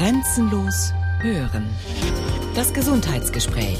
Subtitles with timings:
[0.00, 1.68] Grenzenlos hören.
[2.54, 3.78] Das Gesundheitsgespräch.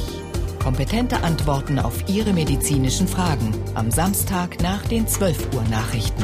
[0.63, 6.23] Kompetente Antworten auf Ihre medizinischen Fragen am Samstag nach den 12 Uhr Nachrichten.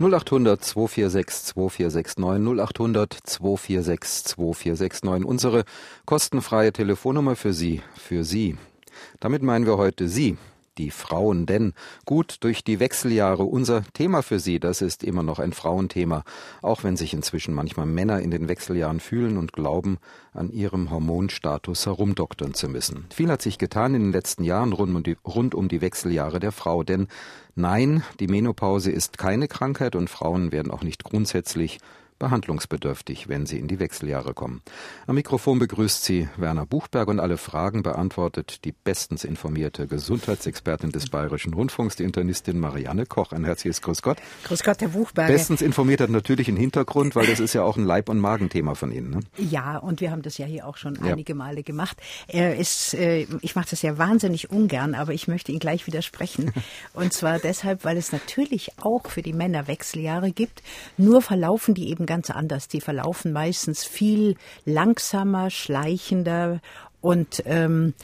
[0.00, 5.64] 0800 246 2469 0800 246 2469 unsere
[6.06, 8.56] kostenfreie Telefonnummer für Sie, für Sie.
[9.20, 10.38] Damit meinen wir heute Sie,
[10.78, 11.46] die Frauen.
[11.46, 11.72] Denn
[12.04, 16.24] gut durch die Wechseljahre unser Thema für Sie, das ist immer noch ein Frauenthema,
[16.62, 19.98] auch wenn sich inzwischen manchmal Männer in den Wechseljahren fühlen und glauben,
[20.32, 23.06] an ihrem Hormonstatus herumdoktern zu müssen.
[23.12, 26.40] Viel hat sich getan in den letzten Jahren rund um die, rund um die Wechseljahre
[26.40, 27.08] der Frau, denn
[27.54, 31.78] nein, die Menopause ist keine Krankheit und Frauen werden auch nicht grundsätzlich
[32.18, 34.62] behandlungsbedürftig, wenn sie in die Wechseljahre kommen.
[35.06, 41.10] Am Mikrofon begrüßt sie Werner Buchberg und alle Fragen beantwortet die bestens informierte Gesundheitsexpertin des
[41.10, 43.32] Bayerischen Rundfunks, die Internistin Marianne Koch.
[43.32, 44.18] Ein herzliches Grüß Gott.
[44.44, 45.28] Grüß Gott, Herr Buchberg.
[45.28, 48.74] Bestens informiert hat natürlich einen Hintergrund, weil das ist ja auch ein Leib- und Magenthema
[48.74, 49.10] von Ihnen.
[49.10, 49.20] Ne?
[49.36, 51.12] Ja, und wir haben das ja hier auch schon ja.
[51.12, 51.98] einige Male gemacht.
[52.28, 56.52] Äh, ich mache das ja wahnsinnig ungern, aber ich möchte Ihnen gleich widersprechen.
[56.94, 60.62] Und zwar deshalb, weil es natürlich auch für die Männer Wechseljahre gibt,
[60.96, 62.68] nur verlaufen die eben ganz anders.
[62.68, 66.60] Die verlaufen meistens viel langsamer, schleichender
[67.00, 67.94] und ähm,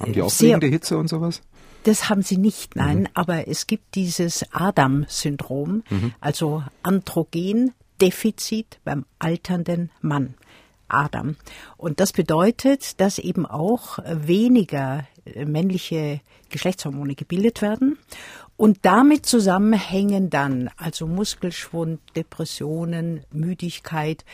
[0.00, 1.42] haben die auch sehr, Hitze und sowas?
[1.84, 3.00] Das haben sie nicht, nein.
[3.00, 3.08] Mhm.
[3.14, 6.12] Aber es gibt dieses Adam-Syndrom, mhm.
[6.20, 10.34] also Androgendefizit beim alternden Mann.
[10.88, 11.36] Adam.
[11.76, 17.98] Und das bedeutet, dass eben auch weniger männliche Geschlechtshormone gebildet werden
[18.58, 24.24] und damit zusammenhängen dann also Muskelschwund, Depressionen, Müdigkeit,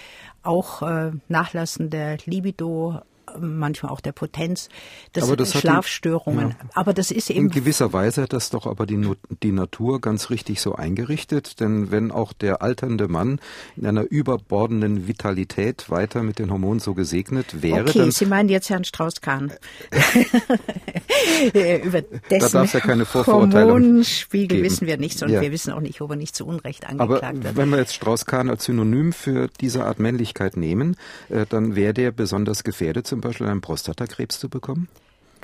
[0.43, 3.03] auch äh, Nachlassen der Libido,
[3.39, 4.69] manchmal auch der Potenz,
[5.13, 6.51] das, aber das Schlafstörungen.
[6.51, 6.57] ja.
[6.75, 7.47] Aber das ist eben.
[7.47, 9.11] In gewisser Weise hat das doch aber die,
[9.43, 13.41] die Natur ganz richtig so eingerichtet, denn wenn auch der alternde Mann
[13.77, 17.89] in einer überbordenden Vitalität weiter mit den Hormonen so gesegnet wäre.
[17.89, 19.53] Okay, Sie meinen jetzt Herrn Strauß-Kahn.
[21.85, 24.65] Über dessen da ja keine Hormonspiegel geben.
[24.65, 25.41] wissen wir nicht, und ja.
[25.41, 27.57] wir wissen auch nicht, ob er nicht zu Unrecht angeklagt aber wird.
[27.57, 30.97] Wenn wir jetzt Strauß-Kahn als Synonym für diese Art Männlichkeit nehmen,
[31.29, 34.89] äh, dann wäre der besonders gefährdet, zum Beispiel einen Prostatakrebs zu bekommen?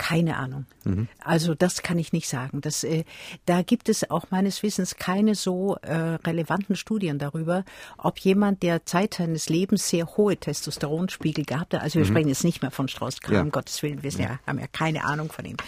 [0.01, 0.65] Keine Ahnung.
[0.85, 1.09] Mhm.
[1.23, 2.63] Also das kann ich nicht sagen.
[2.63, 3.05] Das, äh,
[3.45, 7.67] da gibt es auch meines Wissens keine so äh, relevanten Studien darüber,
[7.99, 12.09] ob jemand, der Zeit seines Lebens sehr hohe Testosteronspiegel gehabt hat, also wir mhm.
[12.09, 13.43] sprechen jetzt nicht mehr von Strauß-Kahn, ja.
[13.43, 15.59] um Gottes Willen, wir ja, haben ja keine Ahnung von ihm.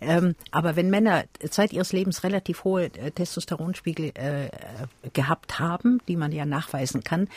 [0.00, 4.48] Ähm, aber wenn Männer Zeit ihres Lebens relativ hohe äh, Testosteronspiegel äh,
[5.12, 7.28] gehabt haben, die man ja nachweisen kann,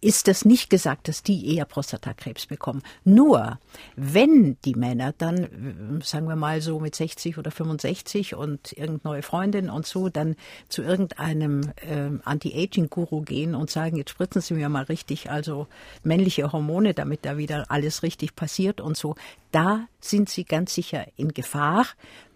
[0.00, 2.82] ist das nicht gesagt, dass die eher Prostatakrebs bekommen.
[3.02, 3.58] Nur,
[3.96, 9.22] wenn die Männer dann sagen wir mal so mit 60 oder 65 und irgendeine neue
[9.22, 10.36] Freundin und so, dann
[10.68, 15.66] zu irgendeinem äh, Anti-Aging-Guru gehen und sagen, jetzt spritzen Sie mir mal richtig, also
[16.02, 19.16] männliche Hormone, damit da wieder alles richtig passiert und so.
[19.50, 21.86] Da sind Sie ganz sicher in Gefahr,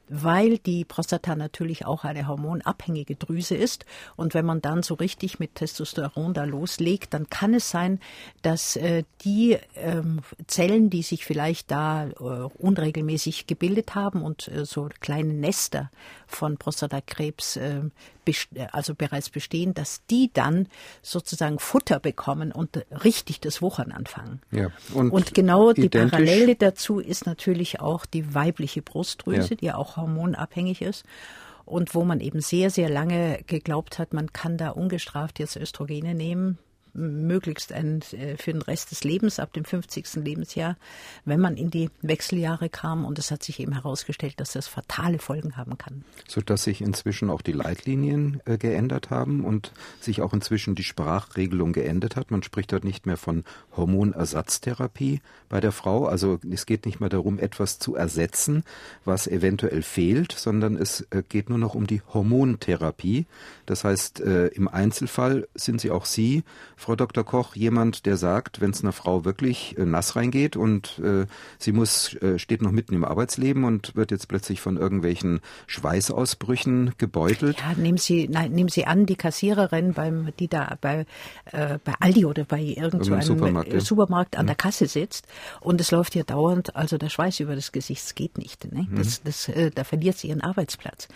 [0.09, 3.85] weil die Prostata natürlich auch eine hormonabhängige Drüse ist.
[4.17, 8.01] Und wenn man dann so richtig mit Testosteron da loslegt, dann kann es sein,
[8.43, 14.65] dass äh, die ähm, Zellen, die sich vielleicht da äh, unregelmäßig gebildet haben und äh,
[14.65, 15.91] so kleine Nester
[16.29, 17.83] von Prostatakrebs äh,
[18.73, 20.69] also bereits bestehen, dass die dann
[21.03, 24.43] sozusagen Futter bekommen und richtig das Wuchern anfangen.
[24.51, 29.57] Ja, und, und genau die Parallele dazu ist natürlich auch die weibliche Brustdrüse, ja.
[29.57, 31.05] die ja auch hormonabhängig ist
[31.65, 36.15] und wo man eben sehr, sehr lange geglaubt hat, man kann da ungestraft jetzt Östrogene
[36.15, 36.59] nehmen
[36.99, 40.17] möglichst ein, äh, für den Rest des Lebens, ab dem 50.
[40.17, 40.77] Lebensjahr,
[41.25, 43.05] wenn man in die Wechseljahre kam.
[43.05, 46.05] Und es hat sich eben herausgestellt, dass das fatale Folgen haben kann.
[46.27, 51.73] Sodass sich inzwischen auch die Leitlinien äh, geändert haben und sich auch inzwischen die Sprachregelung
[51.73, 52.31] geändert hat.
[52.31, 53.45] Man spricht dort nicht mehr von
[53.77, 56.07] Hormonersatztherapie bei der Frau.
[56.07, 58.65] Also es geht nicht mehr darum, etwas zu ersetzen,
[59.05, 63.27] was eventuell fehlt, sondern es äh, geht nur noch um die Hormontherapie.
[63.67, 66.43] Das heißt, im Einzelfall sind Sie auch Sie
[66.77, 67.25] Frau Dr.
[67.25, 71.27] Koch, jemand, der sagt, wenn es einer Frau wirklich äh, nass reingeht und äh,
[71.59, 76.95] sie muss, äh, steht noch mitten im Arbeitsleben und wird jetzt plötzlich von irgendwelchen Schweißausbrüchen
[76.99, 77.59] gebeutelt?
[77.61, 81.07] Ja, nehmen Sie, nein, nehmen Sie an, die Kassiererin beim, die da bei,
[81.53, 83.81] äh, bei Aldi oder bei irgendeinem Supermarkt, ja.
[83.81, 84.49] Supermarkt an mhm.
[84.49, 85.27] der Kasse sitzt
[85.61, 88.73] und es läuft ihr dauernd, also der Schweiß über das Gesicht, geht nicht.
[88.73, 88.87] Ne?
[88.93, 89.25] Das, mhm.
[89.25, 91.09] das, äh, da verliert sie ihren Arbeitsplatz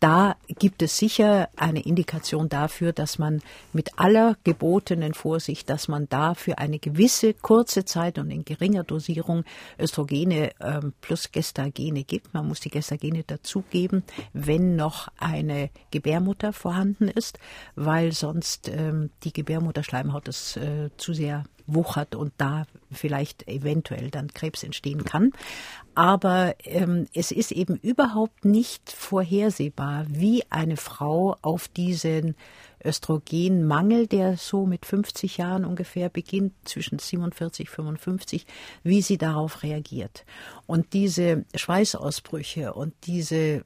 [0.00, 3.42] da gibt es sicher eine Indikation dafür, dass man
[3.74, 8.82] mit aller gebotenen Vorsicht, dass man da für eine gewisse kurze Zeit und in geringer
[8.82, 9.44] Dosierung
[9.78, 12.32] Östrogene ähm, plus Gestagene gibt.
[12.32, 14.02] Man muss die Gestagene dazugeben,
[14.32, 17.38] wenn noch eine Gebärmutter vorhanden ist,
[17.76, 21.44] weil sonst ähm, die Gebärmutterschleimhaut es äh, zu sehr
[21.74, 25.32] wuchert und da vielleicht eventuell dann Krebs entstehen kann.
[25.94, 32.36] Aber ähm, es ist eben überhaupt nicht vorhersehbar, wie eine Frau auf diesen
[32.84, 38.46] Östrogenmangel, der so mit 50 Jahren ungefähr beginnt, zwischen 47, 55,
[38.82, 40.24] wie sie darauf reagiert.
[40.66, 43.62] Und diese Schweißausbrüche und diese äh,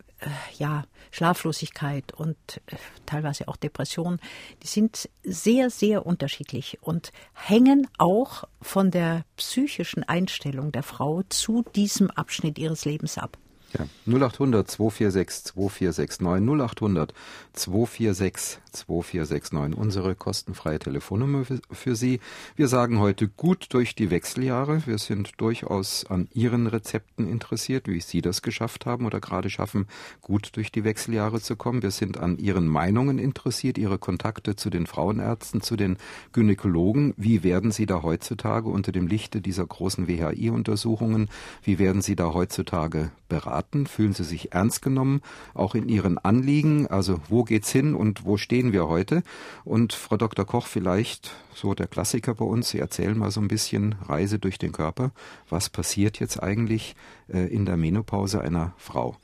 [0.59, 2.77] ja, Schlaflosigkeit und äh,
[3.07, 4.19] teilweise auch Depression,
[4.63, 11.65] die sind sehr, sehr unterschiedlich und hängen auch von der psychischen Einstellung der Frau zu
[11.75, 13.39] diesem Abschnitt ihres Lebens ab.
[13.76, 17.15] Ja, 0800 246 2469 0800
[17.55, 22.21] 246 2469 unsere kostenfreie Telefonnummer für Sie.
[22.55, 24.87] Wir sagen heute gut durch die Wechseljahre.
[24.87, 29.87] Wir sind durchaus an Ihren Rezepten interessiert, wie Sie das geschafft haben oder gerade schaffen,
[30.20, 31.82] gut durch die Wechseljahre zu kommen.
[31.82, 35.97] Wir sind an Ihren Meinungen interessiert, Ihre Kontakte zu den Frauenärzten, zu den
[36.32, 37.15] Gynäkologen.
[37.17, 41.29] Wie werden Sie da heutzutage unter dem Lichte dieser großen WHI-Untersuchungen,
[41.62, 43.64] wie werden Sie da heutzutage beraten?
[43.87, 45.21] Fühlen Sie sich ernst genommen,
[45.55, 46.87] auch in Ihren Anliegen?
[46.87, 49.23] Also wo geht's hin und wo stehen wir heute?
[49.65, 50.45] Und Frau Dr.
[50.45, 54.59] Koch, vielleicht so der Klassiker bei uns, Sie erzählen mal so ein bisschen Reise durch
[54.59, 55.13] den Körper.
[55.49, 56.95] Was passiert jetzt eigentlich
[57.29, 59.17] äh, in der Menopause einer Frau?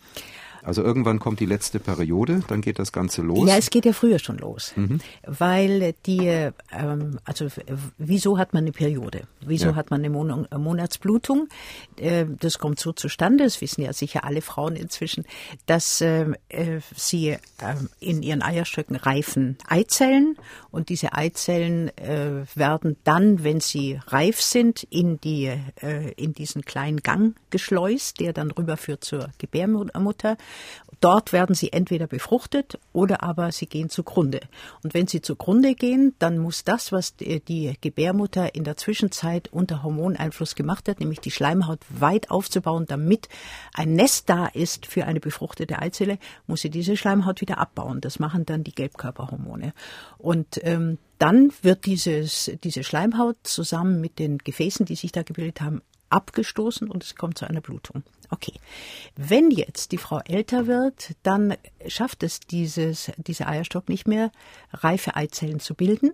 [0.63, 3.49] Also irgendwann kommt die letzte Periode, dann geht das Ganze los.
[3.49, 5.01] Ja, es geht ja früher schon los, mhm.
[5.27, 7.47] weil die, ähm, also
[7.99, 9.23] wieso hat man eine Periode?
[9.41, 9.75] Wieso ja.
[9.75, 11.49] hat man eine Mon Monatsblutung?
[11.97, 15.25] Äh, das kommt so zustande, das wissen ja sicher alle Frauen inzwischen,
[15.67, 17.39] dass ähm, äh, sie äh,
[17.99, 20.37] in ihren Eierstöcken reifen Eizellen
[20.71, 25.47] und diese Eizellen äh, werden dann, wenn sie reif sind, in die
[25.83, 30.37] äh, in diesen kleinen Gang geschleust, der dann rüberführt zur Gebärmutter
[31.01, 34.41] Dort werden sie entweder befruchtet oder aber sie gehen zugrunde.
[34.83, 39.83] Und wenn sie zugrunde gehen, dann muss das, was die Gebärmutter in der Zwischenzeit unter
[39.83, 43.29] Hormoneinfluss gemacht hat, nämlich die Schleimhaut weit aufzubauen, damit
[43.73, 48.03] ein Nest da ist für eine befruchtete Eizelle, muss sie diese Schleimhaut wieder abbauen.
[48.03, 49.73] Das machen dann die Gelbkörperhormone.
[50.19, 55.63] Und ähm, dann wird dieses, diese Schleimhaut zusammen mit den Gefäßen, die sich da gebildet
[55.63, 55.81] haben,
[56.11, 58.03] abgestoßen und es kommt zu einer Blutung.
[58.31, 58.55] Okay.
[59.17, 61.57] Wenn jetzt die Frau älter wird, dann
[61.87, 64.31] schafft es dieses, dieser Eierstock nicht mehr,
[64.73, 66.13] reife Eizellen zu bilden.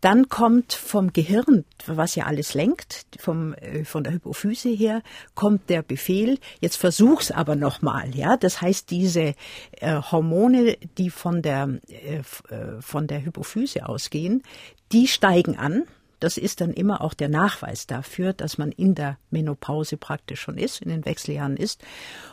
[0.00, 5.00] Dann kommt vom Gehirn, was ja alles lenkt, vom, äh, von der Hypophyse her,
[5.36, 8.36] kommt der Befehl, jetzt versuch's aber nochmal, ja.
[8.36, 9.34] Das heißt, diese
[9.70, 14.42] äh, Hormone, die von der, äh, äh, von der Hypophyse ausgehen,
[14.90, 15.84] die steigen an
[16.22, 20.56] das ist dann immer auch der Nachweis dafür, dass man in der Menopause praktisch schon
[20.56, 21.82] ist, in den Wechseljahren ist.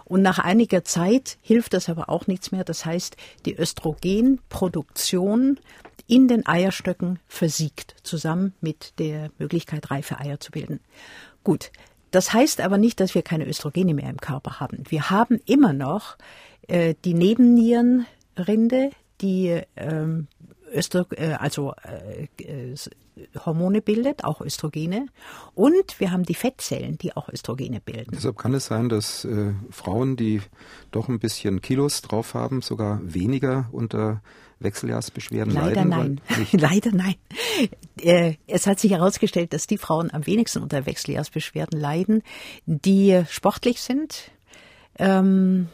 [0.06, 2.64] Und nach einiger Zeit hilft das aber auch nichts mehr.
[2.64, 5.60] Das heißt, die Östrogenproduktion
[6.06, 10.82] in den Eierstöcken versiegt, zusammen mit der Möglichkeit, reife Eier zu bilden.
[11.44, 11.72] Gut.
[12.12, 14.84] Das heißt aber nicht, dass wir keine Östrogene mehr im Körper haben.
[14.90, 16.18] Wir haben immer noch
[16.68, 18.92] äh, die Nebennierenrinde,
[19.22, 20.28] die ähm,
[20.74, 22.76] Östro äh, also äh, äh,
[23.46, 25.08] Hormone bildet, auch Östrogene.
[25.54, 28.12] Und wir haben die Fettzellen, die auch Östrogene bilden.
[28.14, 30.42] Deshalb kann es sein, dass äh, Frauen, die
[30.92, 34.22] doch ein bisschen Kilos drauf haben, sogar weniger unter
[34.60, 36.22] Wechseljahrsbeschwerden Leider leiden?
[36.30, 36.48] Nein.
[36.52, 37.16] Leider nein.
[38.02, 42.24] Äh, es hat sich herausgestellt, dass die Frauen am wenigsten unter Wechseljahrsbeschwerden leiden,
[42.66, 44.32] die sportlich sind,
[44.98, 45.70] ähm,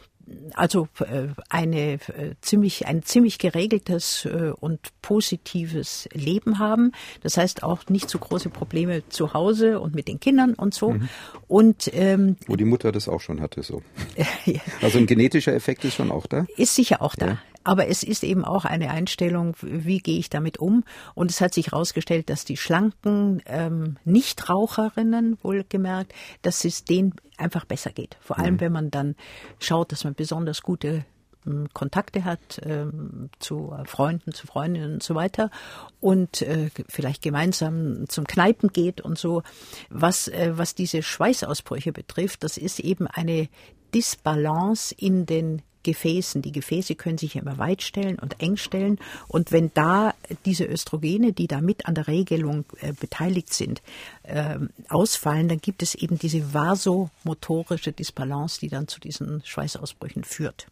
[0.54, 1.98] also äh, eine äh,
[2.40, 6.92] ziemlich ein ziemlich geregeltes äh, und positives Leben haben.
[7.22, 10.92] Das heißt auch nicht so große Probleme zu Hause und mit den Kindern und so.
[10.92, 11.08] Mhm.
[11.48, 13.82] Und ähm, wo die Mutter das auch schon hatte, so.
[14.82, 16.46] also ein genetischer Effekt ist schon auch da.
[16.56, 17.26] Ist sicher auch da.
[17.26, 17.38] Ja.
[17.66, 20.84] Aber es ist eben auch eine Einstellung, wie gehe ich damit um?
[21.16, 27.64] Und es hat sich herausgestellt, dass die schlanken ähm, Nichtraucherinnen, wohlgemerkt, dass es denen einfach
[27.64, 28.18] besser geht.
[28.20, 28.60] Vor allem, mhm.
[28.60, 29.16] wenn man dann
[29.58, 31.04] schaut, dass man besonders gute
[31.44, 35.50] ähm, Kontakte hat ähm, zu Freunden, zu Freundinnen und so weiter
[35.98, 39.42] und äh, vielleicht gemeinsam zum Kneipen geht und so.
[39.90, 43.48] Was, äh, was diese Schweißausbrüche betrifft, das ist eben eine
[43.92, 46.42] Disbalance in den Gefäßen.
[46.42, 48.98] Die Gefäße können sich ja immer weit stellen und eng stellen.
[49.28, 50.14] Und wenn da
[50.44, 53.82] diese Östrogene, die da mit an der Regelung äh, beteiligt sind,
[54.24, 60.66] äh, ausfallen, dann gibt es eben diese vasomotorische Disbalance, die dann zu diesen Schweißausbrüchen führt.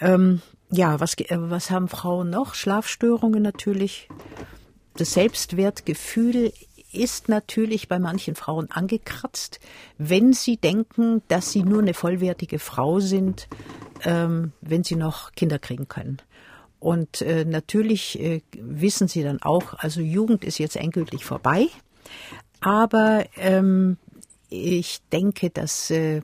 [0.00, 2.54] Ähm, ja, was, äh, was haben Frauen noch?
[2.54, 4.08] Schlafstörungen natürlich.
[4.94, 6.52] Das Selbstwertgefühl
[6.92, 9.60] ist natürlich bei manchen Frauen angekratzt,
[9.98, 13.48] wenn sie denken, dass sie nur eine vollwertige Frau sind,
[14.04, 16.18] ähm, wenn sie noch Kinder kriegen können.
[16.78, 21.68] Und äh, natürlich äh, wissen sie dann auch, also Jugend ist jetzt endgültig vorbei.
[22.60, 23.96] Aber ähm,
[24.48, 26.22] ich denke, dass äh,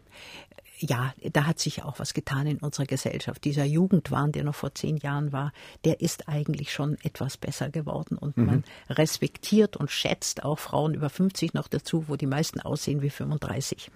[0.82, 3.44] ja, da hat sich auch was getan in unserer Gesellschaft.
[3.44, 5.52] Dieser Jugendwahn, der noch vor zehn Jahren war,
[5.84, 8.46] der ist eigentlich schon etwas besser geworden und mhm.
[8.46, 13.10] man respektiert und schätzt auch Frauen über 50 noch dazu, wo die meisten aussehen wie
[13.10, 13.90] 35.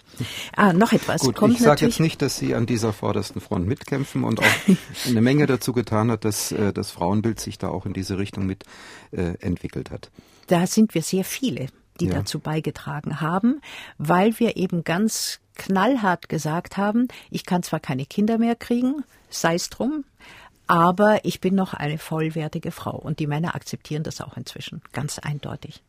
[0.56, 1.22] Ah, noch etwas.
[1.22, 4.44] Gut, Kommt ich sage jetzt nicht, dass Sie an dieser vordersten Front mitkämpfen und auch
[5.06, 8.46] eine Menge dazu getan hat, dass äh, das Frauenbild sich da auch in diese Richtung
[8.46, 8.64] mit
[9.10, 10.10] äh, entwickelt hat.
[10.46, 11.66] Da sind wir sehr viele
[12.00, 12.14] die ja.
[12.14, 13.60] dazu beigetragen haben,
[13.98, 19.54] weil wir eben ganz knallhart gesagt haben, ich kann zwar keine Kinder mehr kriegen, sei
[19.54, 20.04] es drum,
[20.66, 22.96] aber ich bin noch eine vollwertige Frau.
[22.96, 25.82] Und die Männer akzeptieren das auch inzwischen, ganz eindeutig.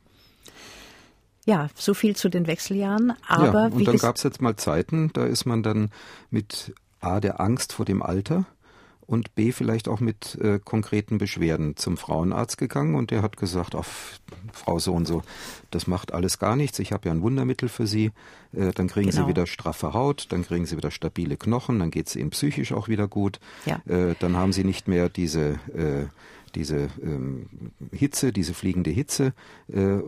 [1.46, 3.14] Ja, so viel zu den Wechseljahren.
[3.26, 5.92] Aber ja, und dann gab es jetzt mal Zeiten, da ist man dann
[6.30, 8.46] mit A der Angst vor dem Alter
[9.08, 13.74] und B vielleicht auch mit äh, konkreten Beschwerden zum Frauenarzt gegangen und der hat gesagt,
[13.74, 14.20] auf
[14.52, 15.24] Frau so und so,
[15.72, 18.12] das macht alles gar nichts, ich habe ja ein Wundermittel für Sie,
[18.52, 19.24] äh, dann kriegen genau.
[19.24, 22.74] Sie wieder straffe Haut, dann kriegen Sie wieder stabile Knochen, dann geht es Ihnen psychisch
[22.74, 23.82] auch wieder gut, ja.
[23.88, 26.08] äh, dann haben Sie nicht mehr diese äh,
[26.58, 27.48] diese ähm,
[27.92, 29.34] Hitze, diese fliegende Hitze.
[29.72, 30.00] Äh,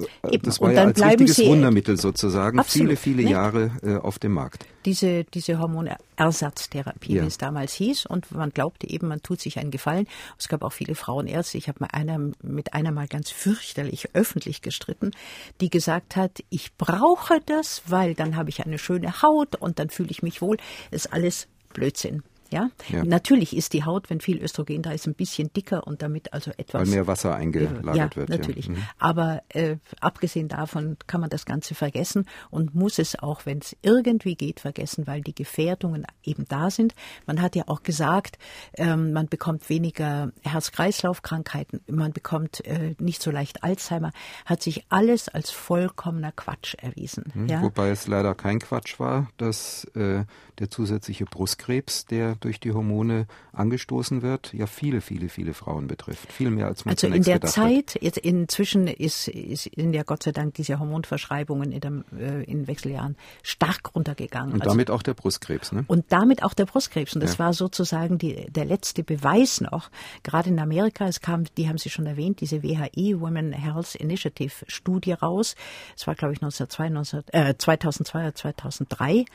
[0.42, 3.30] das war ja als wichtiges Sie Wundermittel sozusagen absolut, viele, viele ne?
[3.30, 4.66] Jahre äh, auf dem Markt.
[4.86, 7.24] Diese, diese Hormonersatztherapie, ja.
[7.24, 8.08] wie es damals hieß.
[8.08, 10.08] Und man glaubte eben, man tut sich einen Gefallen.
[10.40, 11.58] Es gab auch viele Frauenärzte.
[11.60, 15.12] Ich habe einer, mit einer mal ganz fürchterlich öffentlich gestritten,
[15.62, 19.90] die gesagt hat, ich brauche das, weil dann habe ich eine schöne Haut und dann
[19.90, 20.58] fühle ich mich wohl.
[20.90, 22.24] Das ist alles Blödsinn.
[22.52, 22.70] Ja?
[22.90, 23.04] ja?
[23.04, 26.52] natürlich ist die Haut, wenn viel Östrogen da ist, ein bisschen dicker und damit also
[26.58, 26.82] etwas.
[26.82, 28.30] Weil mehr Wasser eingelagert ja, wird.
[28.30, 28.68] Natürlich.
[28.68, 28.74] Ja.
[28.74, 28.84] Mhm.
[28.98, 33.76] Aber äh, abgesehen davon kann man das Ganze vergessen und muss es auch, wenn es
[33.82, 36.96] irgendwie geht, vergessen, weil die Gefährdungen eben da sind.
[37.26, 38.38] Man hat ja auch gesagt,
[38.76, 44.12] ähm, man bekommt weniger Herz-Kreislauf-Krankheiten, man bekommt äh, nicht so leicht Alzheimer.
[44.46, 47.32] Hat sich alles als vollkommener Quatsch erwiesen.
[47.34, 47.48] Mhm.
[47.48, 47.62] Ja?
[47.62, 50.26] Wobei es leider kein Quatsch war, dass äh,
[50.60, 56.32] der zusätzliche Brustkrebs, der durch die Hormone angestoßen wird, ja viele, viele, viele Frauen betrifft.
[56.32, 58.02] Viel mehr als man Also in der Zeit, hat.
[58.02, 62.68] jetzt inzwischen ist, ist in der Gott sei Dank diese Hormonverschreibungen in, dem, äh, in
[62.68, 64.54] Wechseljahren stark runtergegangen.
[64.54, 65.86] Und also, damit auch der Brustkrebs, ne?
[65.88, 67.16] Und damit auch der Brustkrebs.
[67.16, 67.40] Und das ja.
[67.40, 69.90] war sozusagen die, der letzte Beweis noch.
[70.24, 74.54] Gerade in Amerika, es kam, die haben Sie schon erwähnt, diese WHI, Women Health Initiative
[74.68, 75.56] Studie raus.
[75.96, 79.26] Es war, glaube ich, 1902, äh, 2002 oder 2003.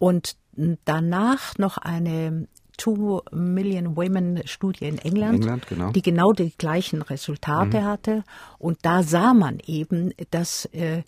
[0.00, 0.36] Und
[0.84, 5.92] danach noch eine Two Million Women Studie in England, England genau.
[5.92, 7.84] die genau die gleichen Resultate mhm.
[7.84, 8.24] hatte.
[8.58, 11.02] Und da sah man eben, dass äh,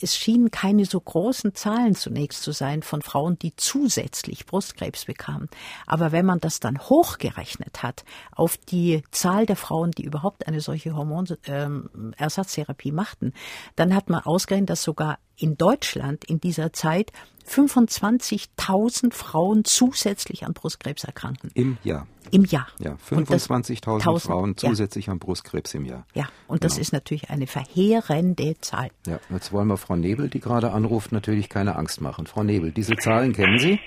[0.00, 5.48] es schienen keine so großen Zahlen zunächst zu sein von Frauen, die zusätzlich Brustkrebs bekamen.
[5.86, 10.60] Aber wenn man das dann hochgerechnet hat auf die Zahl der Frauen, die überhaupt eine
[10.60, 13.32] solche Hormonersatztherapie ähm, machten,
[13.74, 17.12] dann hat man ausgerechnet, dass sogar in Deutschland in dieser Zeit
[17.48, 21.50] 25.000 Frauen zusätzlich an Brustkrebs erkranken.
[21.54, 22.06] Im Jahr.
[22.32, 22.66] Im Jahr.
[22.80, 25.12] Ja, 25.000 Frauen zusätzlich ja.
[25.12, 26.04] an Brustkrebs im Jahr.
[26.14, 26.68] Ja, und genau.
[26.68, 28.90] das ist natürlich eine verheerende Zahl.
[29.06, 32.26] Ja, jetzt wollen wir Frau Nebel, die gerade anruft, natürlich keine Angst machen.
[32.26, 33.78] Frau Nebel, diese Zahlen kennen Sie?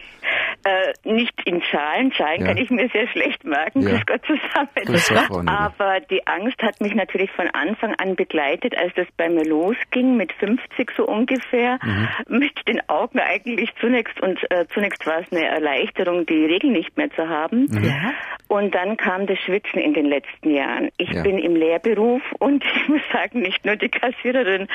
[0.64, 2.48] Äh, nicht in Zahlen, Zahlen ja.
[2.48, 4.00] kann ich mir sehr schlecht merken, ja.
[4.06, 5.28] Gott zusammen.
[5.30, 9.46] Gott, Aber die Angst hat mich natürlich von Anfang an begleitet, als das bei mir
[9.46, 12.10] losging, mit 50 so ungefähr, mhm.
[12.28, 16.98] mit den Augen eigentlich zunächst und äh, zunächst war es eine Erleichterung, die Regel nicht
[16.98, 17.68] mehr zu haben.
[17.70, 17.84] Mhm.
[17.84, 18.14] Ja.
[18.50, 20.90] Und dann kam das Schwitzen in den letzten Jahren.
[20.98, 21.24] Ich ja.
[21.24, 24.68] bin im Lehrberuf und ich muss sagen, nicht nur die Kassiererin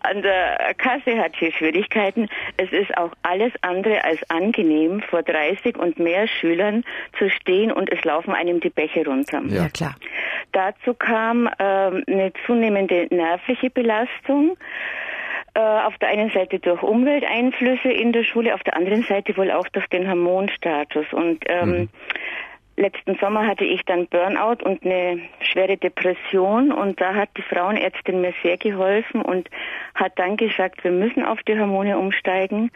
[0.00, 2.28] an der Kasse hat hier Schwierigkeiten.
[2.56, 6.84] Es ist auch alles andere als angenehm vor 30 und mehr Schülern
[7.18, 9.42] zu stehen und es laufen einem die Bäche runter.
[9.48, 9.96] Ja, klar.
[10.52, 14.56] Dazu kam ähm, eine zunehmende nervliche Belastung
[15.54, 19.50] äh, auf der einen Seite durch Umwelteinflüsse in der Schule, auf der anderen Seite wohl
[19.50, 21.06] auch durch den Hormonstatus.
[21.12, 21.88] Und ähm, mhm.
[22.76, 28.20] letzten Sommer hatte ich dann Burnout und eine schwere Depression und da hat die Frauenärztin
[28.20, 29.50] mir sehr geholfen und
[29.94, 32.70] hat dann gesagt, wir müssen auf die Hormone umsteigen.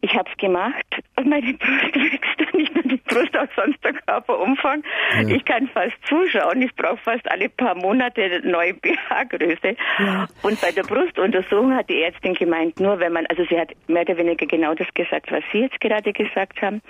[0.00, 0.84] Ich habe es gemacht
[1.16, 2.54] und meine Brust wächst.
[2.54, 4.82] Nicht nur die Brust, auch sonst der Körperumfang.
[5.14, 5.28] Ja.
[5.28, 6.62] Ich kann fast zuschauen.
[6.62, 9.76] Ich brauche fast alle paar Monate eine neue BH-Größe.
[9.98, 10.28] Ja.
[10.42, 14.02] Und bei der Brustuntersuchung hat die Ärztin gemeint, nur wenn man, also sie hat mehr
[14.02, 16.82] oder weniger genau das gesagt, was Sie jetzt gerade gesagt haben,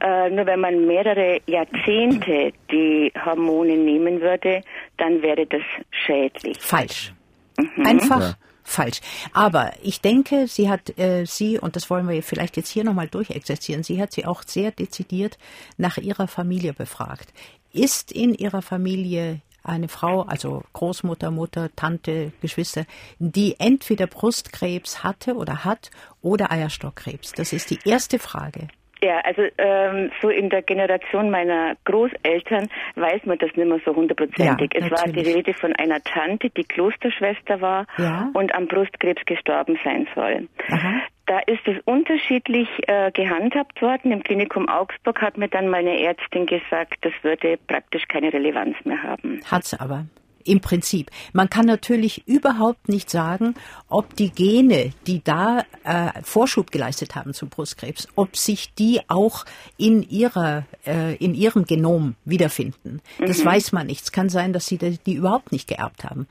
[0.00, 4.62] äh, nur wenn man mehrere Jahrzehnte die Hormone nehmen würde,
[4.98, 6.58] dann wäre das schädlich.
[6.60, 7.12] Falsch.
[7.58, 7.86] Mhm.
[7.86, 8.20] Einfach.
[8.20, 9.00] Ja falsch.
[9.32, 13.08] Aber ich denke, sie hat äh, sie, und das wollen wir vielleicht jetzt hier nochmal
[13.08, 15.38] durchexerzieren, sie hat sie auch sehr dezidiert
[15.76, 17.32] nach ihrer Familie befragt.
[17.72, 22.84] Ist in ihrer Familie eine Frau, also Großmutter, Mutter, Tante, Geschwister,
[23.18, 25.90] die entweder Brustkrebs hatte oder hat
[26.20, 27.32] oder Eierstockkrebs?
[27.32, 28.68] Das ist die erste Frage.
[29.02, 33.96] Ja, also ähm, so in der Generation meiner Großeltern weiß man das nicht mehr so
[33.96, 34.70] hundertprozentig.
[34.74, 38.30] Ja, es war die Rede von einer Tante, die Klosterschwester war ja.
[38.32, 40.48] und am Brustkrebs gestorben sein soll.
[40.68, 41.00] Aha.
[41.26, 44.12] Da ist es unterschiedlich äh, gehandhabt worden.
[44.12, 49.02] Im Klinikum Augsburg hat mir dann meine Ärztin gesagt, das würde praktisch keine Relevanz mehr
[49.02, 49.40] haben.
[49.50, 50.06] Hat's aber
[50.44, 51.10] im Prinzip.
[51.32, 53.54] Man kann natürlich überhaupt nicht sagen,
[53.88, 59.44] ob die Gene, die da äh, Vorschub geleistet haben zum Brustkrebs, ob sich die auch
[59.76, 63.00] in ihrer äh, in ihrem Genom wiederfinden.
[63.18, 63.44] Das mhm.
[63.44, 64.04] weiß man nicht.
[64.04, 66.26] Es kann sein, dass sie die, die überhaupt nicht geerbt haben.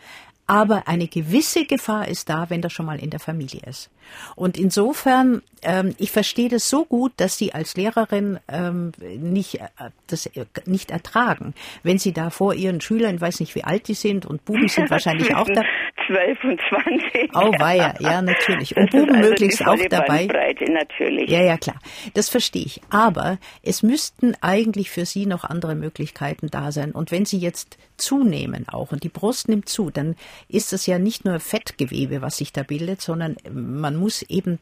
[0.51, 3.89] Aber eine gewisse Gefahr ist da, wenn das schon mal in der Familie ist.
[4.35, 9.67] Und insofern, ähm, ich verstehe das so gut, dass Sie als Lehrerin ähm, nicht, äh,
[10.07, 11.53] das äh, nicht ertragen,
[11.83, 14.67] wenn Sie da vor Ihren Schülern, ich weiß nicht, wie alt die sind, und Buben
[14.67, 15.61] sind wahrscheinlich auch da.
[16.11, 17.31] 12 und 20.
[17.33, 18.75] Oh, weia, ja, natürlich.
[18.75, 20.27] Und Buben also möglichst auch dabei.
[20.67, 21.29] natürlich.
[21.29, 21.79] Ja, ja, klar.
[22.13, 22.81] Das verstehe ich.
[22.89, 26.91] Aber es müssten eigentlich für Sie noch andere Möglichkeiten da sein.
[26.91, 30.15] Und wenn Sie jetzt zunehmen auch und die Brust nimmt zu, dann
[30.49, 34.59] ist es ja nicht nur Fettgewebe, was sich da bildet, sondern man muss eben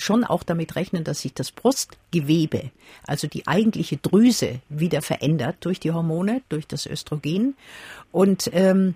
[0.00, 2.70] schon auch damit rechnen, dass sich das Brustgewebe,
[3.06, 7.54] also die eigentliche Drüse, wieder verändert durch die Hormone, durch das Östrogen.
[8.10, 8.94] Und ähm,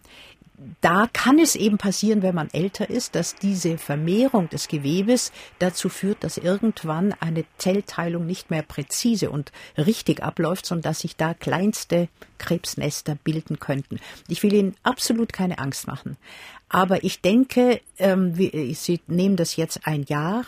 [0.81, 5.89] da kann es eben passieren, wenn man älter ist, dass diese Vermehrung des Gewebes dazu
[5.89, 11.35] führt, dass irgendwann eine Zellteilung nicht mehr präzise und richtig abläuft, sondern dass sich da
[11.35, 12.09] kleinste
[12.39, 13.99] Krebsnester bilden könnten.
[14.29, 16.17] Ich will Ihnen absolut keine Angst machen.
[16.75, 20.45] Aber ich denke, ähm, Sie nehmen das jetzt ein Jahr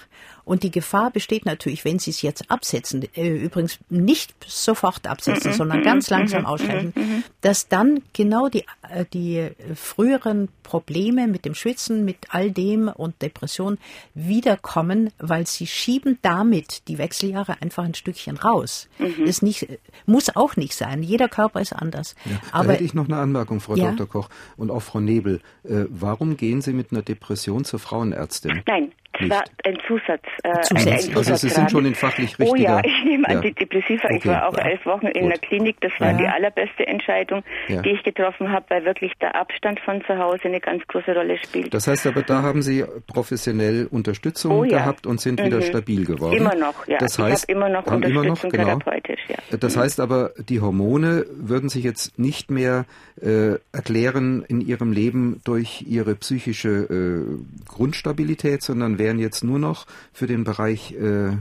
[0.47, 5.51] und die Gefahr besteht natürlich, wenn Sie es jetzt absetzen, äh, übrigens nicht sofort absetzen,
[5.51, 5.57] mhm.
[5.57, 6.17] sondern ganz mhm.
[6.17, 6.47] langsam mhm.
[6.47, 7.25] ausschleichen, mhm.
[7.41, 13.23] dass dann genau die, äh, die früheren Probleme mit dem Schwitzen, mit all dem und
[13.23, 13.79] Depression
[14.15, 18.89] wiederkommen, weil Sie schieben damit die Wechseljahre einfach ein Stückchen raus.
[19.25, 19.69] Ist nicht,
[20.07, 21.03] muss auch nicht sein.
[21.03, 22.15] Jeder Körper ist anders.
[22.25, 23.91] Ja, Aber, da hätte ich noch eine Anmerkung, Frau ja?
[23.91, 24.09] Dr.
[24.09, 25.41] Koch und auch Frau Nebel.
[25.65, 28.63] Äh, warum gehen Sie mit einer Depression zur Frauenärztin?
[28.67, 29.31] Nein, nicht.
[29.31, 30.23] war ein Zusatz.
[30.43, 31.09] Äh, Zusatz.
[31.09, 32.51] Ein also Sie sind schon in fachlich richtiger...
[32.51, 33.37] Oh ja, ich nehme ja.
[33.37, 34.05] Antidepressiva.
[34.05, 34.17] Okay.
[34.17, 34.65] Ich war auch ja.
[34.65, 35.33] elf Wochen in Gut.
[35.33, 35.81] der Klinik.
[35.81, 36.19] Das war ja.
[36.19, 40.61] die allerbeste Entscheidung, die ich getroffen habe, weil wirklich der Abstand von zu Hause eine
[40.61, 41.73] ganz große Rolle spielt.
[41.73, 45.47] Das heißt aber, da haben Sie professionell Unterstützung oh, gehabt und sind mhm.
[45.47, 46.37] wieder stabil geworden.
[46.37, 46.99] Immer noch, ja.
[46.99, 48.65] Das heißt, ich immer noch Unterstützung immer noch, genau.
[48.65, 49.57] therapeutisch, ja.
[49.59, 49.81] Das mhm.
[49.81, 52.85] heißt aber, die Hormone würden sich jetzt nicht mehr
[53.21, 59.87] äh, erklären in Ihrem Leben durch Ihre psychische äh, Grundstabilität, sondern wären jetzt nur noch
[60.13, 61.37] für den Bereich äh,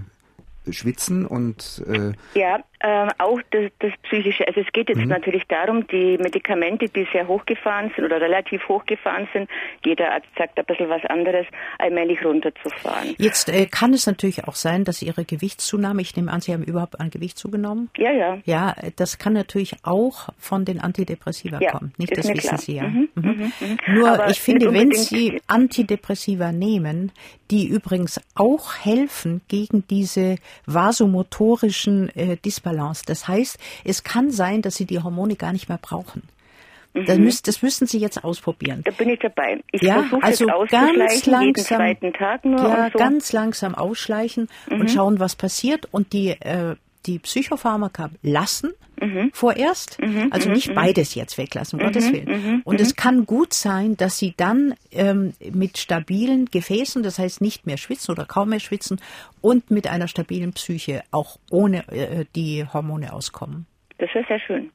[0.69, 4.47] Schwitzen und äh ja, äh, auch das, das, Psychische.
[4.47, 5.07] Also es geht jetzt mhm.
[5.07, 9.49] natürlich darum, die Medikamente, die sehr hochgefahren sind oder relativ hochgefahren sind,
[9.83, 11.47] jeder Arzt sagt ein bisschen was anderes,
[11.79, 13.15] allmählich runterzufahren.
[13.17, 16.63] Jetzt äh, kann es natürlich auch sein, dass Ihre Gewichtszunahme, ich nehme an, Sie haben
[16.63, 17.89] überhaupt an Gewicht zugenommen?
[17.97, 18.37] Ja, ja.
[18.45, 21.91] Ja, das kann natürlich auch von den Antidepressiva ja, kommen.
[21.97, 22.57] Nicht, das wissen klar.
[22.59, 22.83] Sie ja.
[22.83, 23.23] Mhm, mhm.
[23.23, 23.53] mhm.
[23.59, 23.95] mhm.
[23.95, 27.11] Nur Aber ich finde, wenn Sie Antidepressiva nehmen,
[27.51, 32.37] die übrigens auch helfen gegen diese vasomotorischen äh,
[32.75, 33.03] Disbalance.
[33.05, 36.23] Das heißt, es kann sein, dass Sie die Hormone gar nicht mehr brauchen.
[36.93, 37.25] Das, mhm.
[37.25, 38.81] müssen, das müssen Sie jetzt ausprobieren.
[38.85, 39.61] Da bin ich dabei.
[39.71, 42.57] Ich ja, versuche also es ganz langsam, jeden zweiten Tag nur.
[42.57, 42.97] Ja, so.
[42.97, 44.79] ganz langsam ausschleichen mhm.
[44.79, 45.89] und schauen, was passiert.
[45.91, 49.31] Und die, äh, die Psychopharmaka lassen mhm.
[49.33, 50.01] vorerst.
[50.01, 50.29] Mhm.
[50.31, 50.75] Also nicht mhm.
[50.75, 52.13] beides jetzt weglassen, um Gottes mhm.
[52.13, 52.27] Willen.
[52.27, 52.61] Mhm.
[52.63, 57.65] Und es kann gut sein, dass Sie dann ähm, mit stabilen Gefäßen, das heißt nicht
[57.65, 58.99] mehr schwitzen oder kaum mehr schwitzen
[59.41, 63.65] und mit einer stabilen Psyche auch ohne äh, die Hormone auskommen.
[63.97, 64.71] Das wäre sehr schön.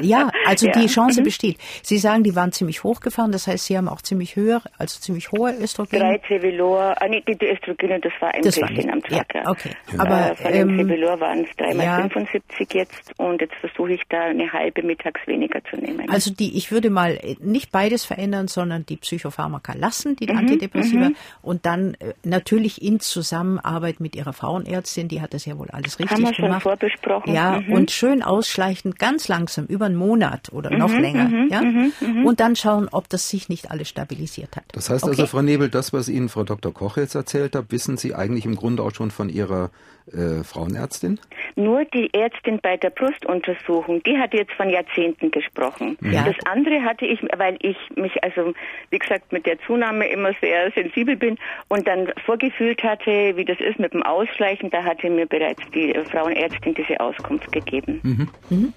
[0.00, 0.72] Ja, also ja.
[0.72, 1.24] die Chance mhm.
[1.24, 1.58] besteht.
[1.82, 5.30] Sie sagen, die waren ziemlich hochgefahren, das heißt, Sie haben auch ziemlich höher, also ziemlich
[5.32, 6.00] hohe Östrogene.
[6.00, 9.34] Drei Cevilor, ah, nee, die, die Östrogene, das war ein das bisschen am Tag.
[9.34, 9.70] Ja, okay.
[9.98, 11.96] Aber äh, von ähm, den Cevilor waren es dreimal ja.
[12.08, 16.08] 75 jetzt und jetzt versuche ich da eine halbe mittags weniger zu nehmen.
[16.10, 21.10] Also die, ich würde mal nicht beides verändern, sondern die Psychopharmaka lassen, die mhm, Antidepressiva,
[21.10, 21.16] mhm.
[21.42, 25.98] und dann äh, natürlich in Zusammenarbeit mit Ihrer Frauenärztin, die hat das ja wohl alles
[25.98, 26.62] richtig Haben wir gemacht.
[26.62, 27.34] Schon vorbesprochen.
[27.34, 27.72] Ja, mhm.
[27.72, 31.92] und schön ausschleichend, ganz langsam über einen Monat oder mhm, noch länger, mhm, ja, mhm,
[32.00, 34.64] mhm, und dann schauen, ob das sich nicht alles stabilisiert hat.
[34.72, 35.22] Das heißt also, okay.
[35.22, 36.72] also, Frau Nebel, das, was Ihnen Frau Dr.
[36.72, 39.70] Koch jetzt erzählt hat, wissen Sie eigentlich im Grunde auch schon von Ihrer
[40.12, 41.18] äh, Frauenärztin?
[41.56, 45.96] Nur die Ärztin bei der Brustuntersuchung, die hat jetzt von Jahrzehnten gesprochen.
[46.00, 46.24] Ja.
[46.24, 48.52] Das andere hatte ich, weil ich mich also,
[48.90, 51.38] wie gesagt, mit der Zunahme immer sehr sensibel bin
[51.68, 55.94] und dann vorgefühlt hatte, wie das ist mit dem Ausschleichen, da hatte mir bereits die
[56.10, 58.00] Frauenärztin diese Auskunft gegeben.
[58.02, 58.28] Mhm.
[58.50, 58.72] Mhm.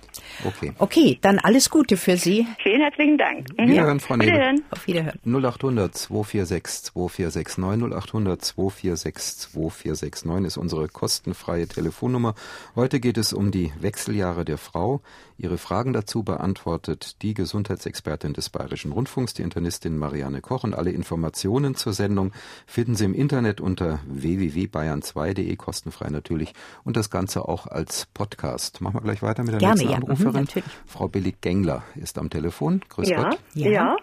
[0.46, 0.74] Okay.
[0.78, 2.46] Okay, dann alles Gute für Sie.
[2.62, 3.48] Vielen herzlichen Dank.
[3.58, 3.70] Mhm.
[3.70, 4.34] Wiederhören, Frau Nebel.
[4.34, 4.62] Wiederhören.
[4.70, 5.20] Auf Wiederhören.
[5.26, 12.36] 0800 2469 2469 0800 2469 2469 ist unsere kostenfreie Telefonnummer.
[12.76, 15.02] Heute geht es um die Wechseljahre der Frau.
[15.40, 20.64] Ihre Fragen dazu beantwortet die Gesundheitsexpertin des Bayerischen Rundfunks, die Internistin Marianne Koch.
[20.64, 22.34] Und alle Informationen zur Sendung
[22.68, 26.54] finden Sie im Internet unter www.bayern2.de, kostenfrei natürlich.
[26.84, 28.80] Und das Ganze auch als Podcast.
[28.82, 30.48] Machen wir gleich weiter mit der Gerne, nächsten Anruferin.
[30.54, 32.82] Ja, mhm, Frau Billig-Gengler ist am Telefon.
[32.90, 33.40] Grüß ja, Gott.
[33.56, 33.70] Ja.
[33.70, 33.98] ja.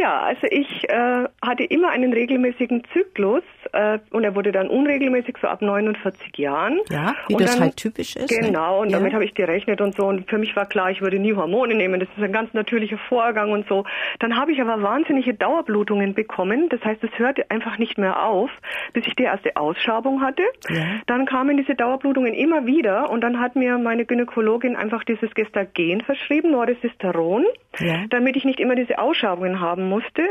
[0.00, 5.36] Ja, also ich äh, hatte immer einen regelmäßigen Zyklus äh, und er wurde dann unregelmäßig
[5.40, 6.78] so ab 49 Jahren.
[6.90, 8.30] Ja, wie und das dann, halt typisch ist.
[8.30, 8.48] Ne?
[8.48, 8.98] Genau, und ja.
[8.98, 11.74] damit habe ich gerechnet und so und für mich war klar, ich würde nie Hormone
[11.74, 13.84] nehmen, das ist ein ganz natürlicher Vorgang und so.
[14.20, 18.50] Dann habe ich aber wahnsinnige Dauerblutungen bekommen, das heißt, es hörte einfach nicht mehr auf,
[18.92, 20.42] bis ich die erste Ausschabung hatte.
[20.68, 20.84] Ja.
[21.06, 26.02] Dann kamen diese Dauerblutungen immer wieder und dann hat mir meine Gynäkologin einfach dieses Gestagen
[26.02, 27.44] verschrieben, Noresisteron,
[27.78, 28.04] ja.
[28.10, 30.28] damit ich nicht immer diese Ausschabungen haben musste.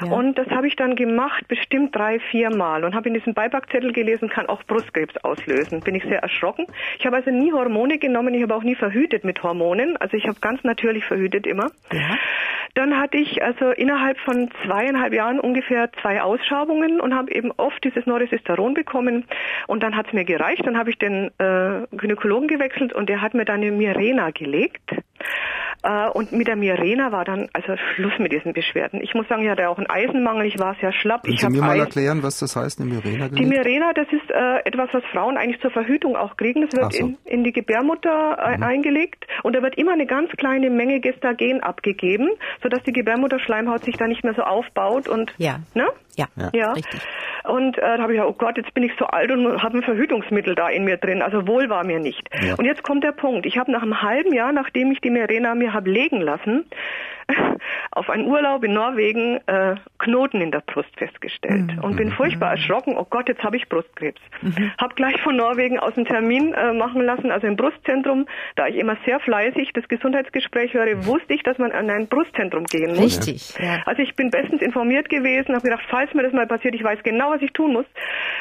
[0.00, 0.12] Ja.
[0.12, 2.84] Und das habe ich dann gemacht, bestimmt drei, vier Mal.
[2.84, 5.80] Und habe in diesem Beipackzettel gelesen, kann auch Brustkrebs auslösen.
[5.80, 6.66] Bin ich sehr erschrocken.
[6.98, 9.96] Ich habe also nie Hormone genommen, ich habe auch nie verhütet mit Hormonen.
[9.96, 11.70] Also ich habe ganz natürlich verhütet immer.
[11.92, 12.16] Ja.
[12.74, 17.84] Dann hatte ich also innerhalb von zweieinhalb Jahren ungefähr zwei Ausschabungen und habe eben oft
[17.84, 19.26] dieses Noresisteron bekommen.
[19.66, 20.66] Und dann hat es mir gereicht.
[20.66, 24.94] Dann habe ich den äh, Gynäkologen gewechselt und der hat mir dann eine Mirena gelegt.
[25.82, 29.00] Äh, und mit der Mirena war dann also Schluss mit diesen Beschwerden.
[29.02, 31.22] Ich muss sagen, ich hatte auch einen Eisenmangel, ich war sehr schlapp.
[31.22, 33.28] Können ich Sie mir mal erklären, was das heißt, eine Mirena?
[33.28, 36.62] Die Mirena, das ist äh, etwas, was Frauen eigentlich zur Verhütung auch kriegen.
[36.62, 37.06] Das wird so.
[37.06, 38.62] in, in, die Gebärmutter äh, mhm.
[38.62, 42.28] eingelegt und da wird immer eine ganz kleine Menge Gestagen abgegeben,
[42.62, 45.58] sodass die Gebärmutterschleimhaut sich da nicht mehr so aufbaut und ja.
[45.74, 45.88] Ne?
[46.16, 46.72] Ja, ja.
[46.72, 47.00] richtig.
[47.44, 49.78] Und äh, da habe ich ja, oh Gott, jetzt bin ich so alt und habe
[49.78, 51.22] ein Verhütungsmittel da in mir drin.
[51.22, 52.28] Also wohl war mir nicht.
[52.40, 52.54] Ja.
[52.54, 53.46] Und jetzt kommt der Punkt.
[53.46, 56.64] Ich habe nach einem halben Jahr, nachdem ich die Mirena mir habe legen lassen,
[57.92, 61.84] auf einen Urlaub in Norwegen äh, Knoten in der Brust festgestellt mhm.
[61.84, 62.96] und bin furchtbar erschrocken.
[62.96, 64.20] Oh Gott, jetzt habe ich Brustkrebs.
[64.40, 64.72] Mhm.
[64.78, 68.26] Habe gleich von Norwegen aus einen Termin äh, machen lassen, also im Brustzentrum.
[68.56, 72.64] Da ich immer sehr fleißig das Gesundheitsgespräch höre, wusste ich, dass man an ein Brustzentrum
[72.64, 73.18] gehen muss.
[73.18, 73.54] Richtig.
[73.58, 73.82] Ja.
[73.84, 77.02] Also ich bin bestens informiert gewesen, habe gedacht, falls mir das mal passiert, ich weiß
[77.02, 77.86] genau, was ich tun muss.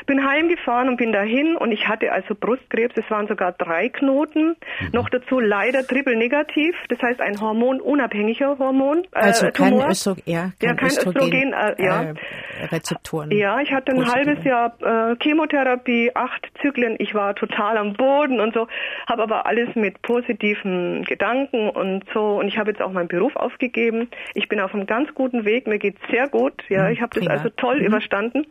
[0.06, 2.96] Bin heimgefahren und bin dahin und ich hatte also Brustkrebs.
[2.96, 4.56] Es waren sogar drei Knoten.
[4.80, 4.90] Mhm.
[4.94, 9.04] Noch dazu leider triple negativ, das heißt ein hormonunabhängiger Hormon.
[9.12, 12.02] Äh, also kein, Östro ja, kein, ja, kein Östrogen, Östrogen äh, ja.
[12.04, 13.32] Äh, Rezeptoren.
[13.32, 16.96] Ja, ich hatte ein halbes Jahr äh, Chemotherapie, acht Zyklen.
[17.00, 18.68] Ich war total am Boden und so,
[19.08, 22.40] habe aber alles mit positiven Gedanken und so.
[22.40, 24.10] Und ich habe jetzt auch meinen Beruf aufgegeben.
[24.34, 25.68] Ich bin auf einem ganz guten Weg.
[25.68, 26.54] Mir geht's sehr gut.
[26.70, 27.86] Ja, mhm, ich habe das also toll mhm.
[27.86, 28.46] überstanden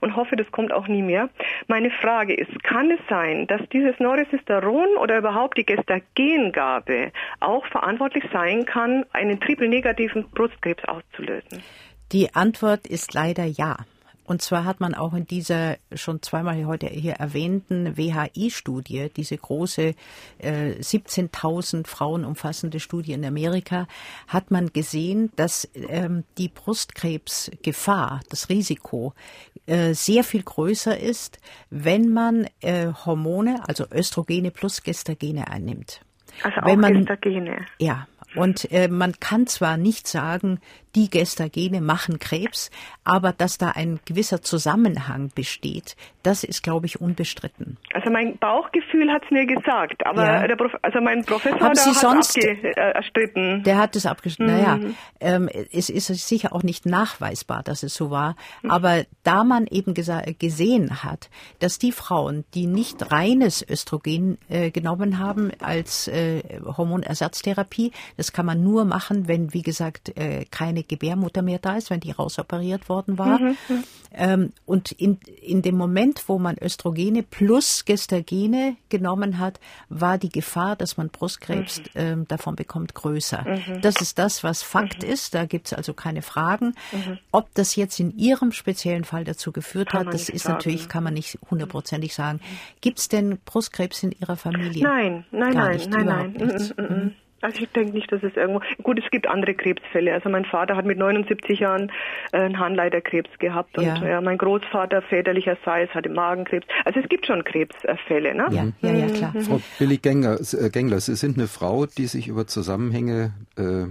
[0.00, 1.28] und hoffe, das kommt auch nie mehr.
[1.68, 8.24] Meine Frage ist, kann es sein, dass dieses Noresisteron oder überhaupt die Gestagengabe auch verantwortlich
[8.32, 11.62] sein kann, einen triple-negativen Brustkrebs auszulösen?
[12.12, 13.76] Die Antwort ist leider ja.
[14.24, 19.94] Und zwar hat man auch in dieser schon zweimal heute hier erwähnten WHI-Studie, diese große
[20.38, 23.88] äh, 17.000 Frauen umfassende Studie in Amerika,
[24.28, 29.12] hat man gesehen, dass ähm, die Brustkrebsgefahr, das Risiko
[29.66, 31.40] äh, sehr viel größer ist,
[31.70, 36.00] wenn man äh, Hormone, also Östrogene plus Gestagene einnimmt.
[36.42, 37.66] Also auch man, Gestagene.
[37.78, 40.60] Ja, Und äh, man kann zwar nicht sagen,
[40.94, 42.70] die Gestagene machen Krebs,
[43.04, 47.78] aber dass da ein gewisser Zusammenhang besteht, das ist, glaube ich, unbestritten.
[47.94, 50.46] Also mein Bauchgefühl hat es mir gesagt, aber ja.
[50.46, 53.60] der Prof also mein Professor Haben Sie sonst, abgestritten.
[53.60, 54.54] Äh, der hat es abgestritten.
[54.54, 54.60] Mhm.
[54.60, 54.78] Naja,
[55.20, 58.70] ähm, es ist sicher auch nicht nachweisbar, dass es so war, mhm.
[58.70, 65.18] aber da man eben gesehen hat, dass die Frauen, die nicht reines Östrogen äh, genommen
[65.18, 67.92] haben als äh, Hormonersatztherapie,
[68.22, 71.98] das kann man nur machen, wenn, wie gesagt, äh, keine Gebärmutter mehr da ist, wenn
[71.98, 73.40] die rausoperiert worden war.
[73.40, 73.56] Mhm.
[73.68, 73.84] mhm.
[74.14, 79.58] Ähm, und in, in dem Moment, wo man Östrogene plus Gestagene genommen hat,
[79.88, 81.84] war die Gefahr, dass man Brustkrebs mhm.
[81.94, 83.42] ähm, davon bekommt, größer.
[83.42, 83.80] Mhm.
[83.80, 85.08] Das ist das, was Fakt mhm.
[85.08, 85.34] ist.
[85.34, 86.74] Da gibt es also keine Fragen.
[86.92, 87.18] Mhm.
[87.30, 90.56] Ob das jetzt in Ihrem speziellen Fall dazu geführt kann hat, das ist sagen.
[90.56, 92.40] natürlich, kann man nicht hundertprozentig sagen.
[92.82, 94.84] Gibt es denn Brustkrebs in Ihrer Familie?
[94.84, 96.34] Nein, nein, nein, nein,
[96.76, 97.16] nein.
[97.42, 98.60] Also ich denke nicht, dass es irgendwo.
[98.82, 100.14] Gut, es gibt andere Krebsfälle.
[100.14, 101.90] Also mein Vater hat mit 79 Jahren
[102.32, 103.96] äh, einen Harnleiterkrebs gehabt und ja.
[103.96, 106.66] ja mein Großvater väterlicherseits hatte Magenkrebs.
[106.84, 108.46] Also es gibt schon Krebsfälle, ne?
[108.50, 109.32] Ja, ja, ja klar.
[109.34, 109.40] Mhm.
[109.40, 113.86] Frau Billy Gengler, äh, Gengler, Sie sind eine Frau, die sich über Zusammenhänge äh,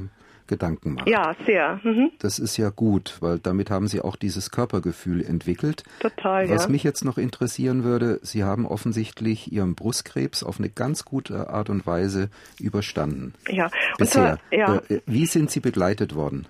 [0.52, 1.08] Gedanken macht.
[1.08, 1.80] Ja, sehr.
[1.84, 2.12] Mhm.
[2.20, 5.84] Das ist ja gut, weil damit haben Sie auch dieses Körpergefühl entwickelt.
[6.02, 6.70] Total, Was ja.
[6.70, 11.70] mich jetzt noch interessieren würde, Sie haben offensichtlich Ihren Brustkrebs auf eine ganz gute Art
[11.70, 13.34] und Weise überstanden.
[13.48, 13.72] Ja.
[13.98, 14.40] Bisher.
[14.50, 14.82] Zwar, ja.
[14.90, 16.48] Äh, wie sind Sie begleitet worden?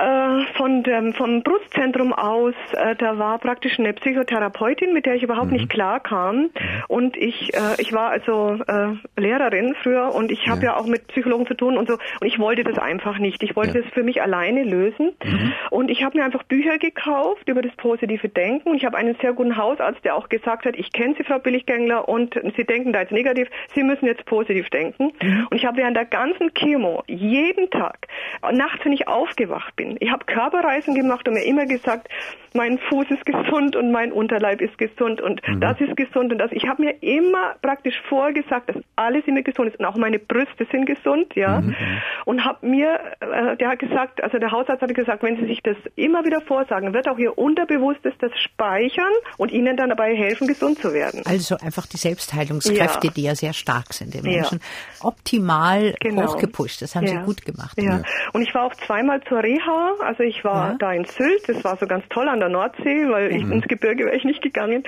[0.00, 5.22] Äh, von dem, vom Brustzentrum aus, äh, da war praktisch eine Psychotherapeutin, mit der ich
[5.22, 5.58] überhaupt mhm.
[5.58, 6.36] nicht klar kam.
[6.36, 6.50] Mhm.
[6.88, 10.72] Und ich, äh, ich war also äh, Lehrerin früher und ich habe ja.
[10.72, 10.76] ja.
[10.78, 11.98] auch mit Psychologen zu tun und so.
[12.20, 13.42] Und ich wollte das einfach nicht.
[13.42, 13.84] Ich wollte ja.
[13.84, 15.12] das für mich alleine lösen.
[15.22, 15.52] Mhm.
[15.70, 18.70] Und ich habe mir einfach Bücher gekauft über das positive Denken.
[18.70, 21.38] Und ich habe einen sehr guten Hausarzt, der auch gesagt hat, ich kenne Sie, Frau
[21.38, 23.48] Billiggängler, und Sie denken da jetzt negativ.
[23.74, 25.12] Sie müssen jetzt positiv denken.
[25.22, 25.46] Mhm.
[25.50, 28.06] Und ich habe während der ganzen Chemo jeden Tag,
[28.50, 32.08] nachts, wenn ich aufgewacht bin, ich habe Körperreisen gemacht und mir immer gesagt,
[32.54, 35.60] mein Fuß ist gesund und mein Unterleib ist gesund und mhm.
[35.60, 36.50] das ist gesund und das.
[36.52, 40.18] Ich habe mir immer praktisch vorgesagt, dass alles in mir gesund ist und auch meine
[40.18, 41.60] Brüste sind gesund, ja.
[41.60, 41.76] Mhm.
[42.24, 45.60] Und habe mir, äh, der hat gesagt, also der Hausarzt hat gesagt, wenn Sie sich
[45.62, 50.48] das immer wieder vorsagen, wird auch Ihr Unterbewusstes das speichern und Ihnen dann dabei helfen,
[50.48, 51.22] gesund zu werden.
[51.26, 53.12] Also einfach die Selbstheilungskräfte, ja.
[53.12, 55.06] die ja sehr stark sind im Menschen, ja.
[55.06, 56.22] optimal genau.
[56.22, 56.82] hochgepusht.
[56.82, 57.20] Das haben ja.
[57.20, 57.80] Sie gut gemacht.
[57.80, 58.02] Ja.
[58.32, 61.76] Und ich war auch zweimal zur Reha, also ich war da in Sylt, das war
[61.76, 63.52] so ganz toll an der Nordsee, weil ich, mhm.
[63.52, 64.84] ins Gebirge wäre ich nicht gegangen.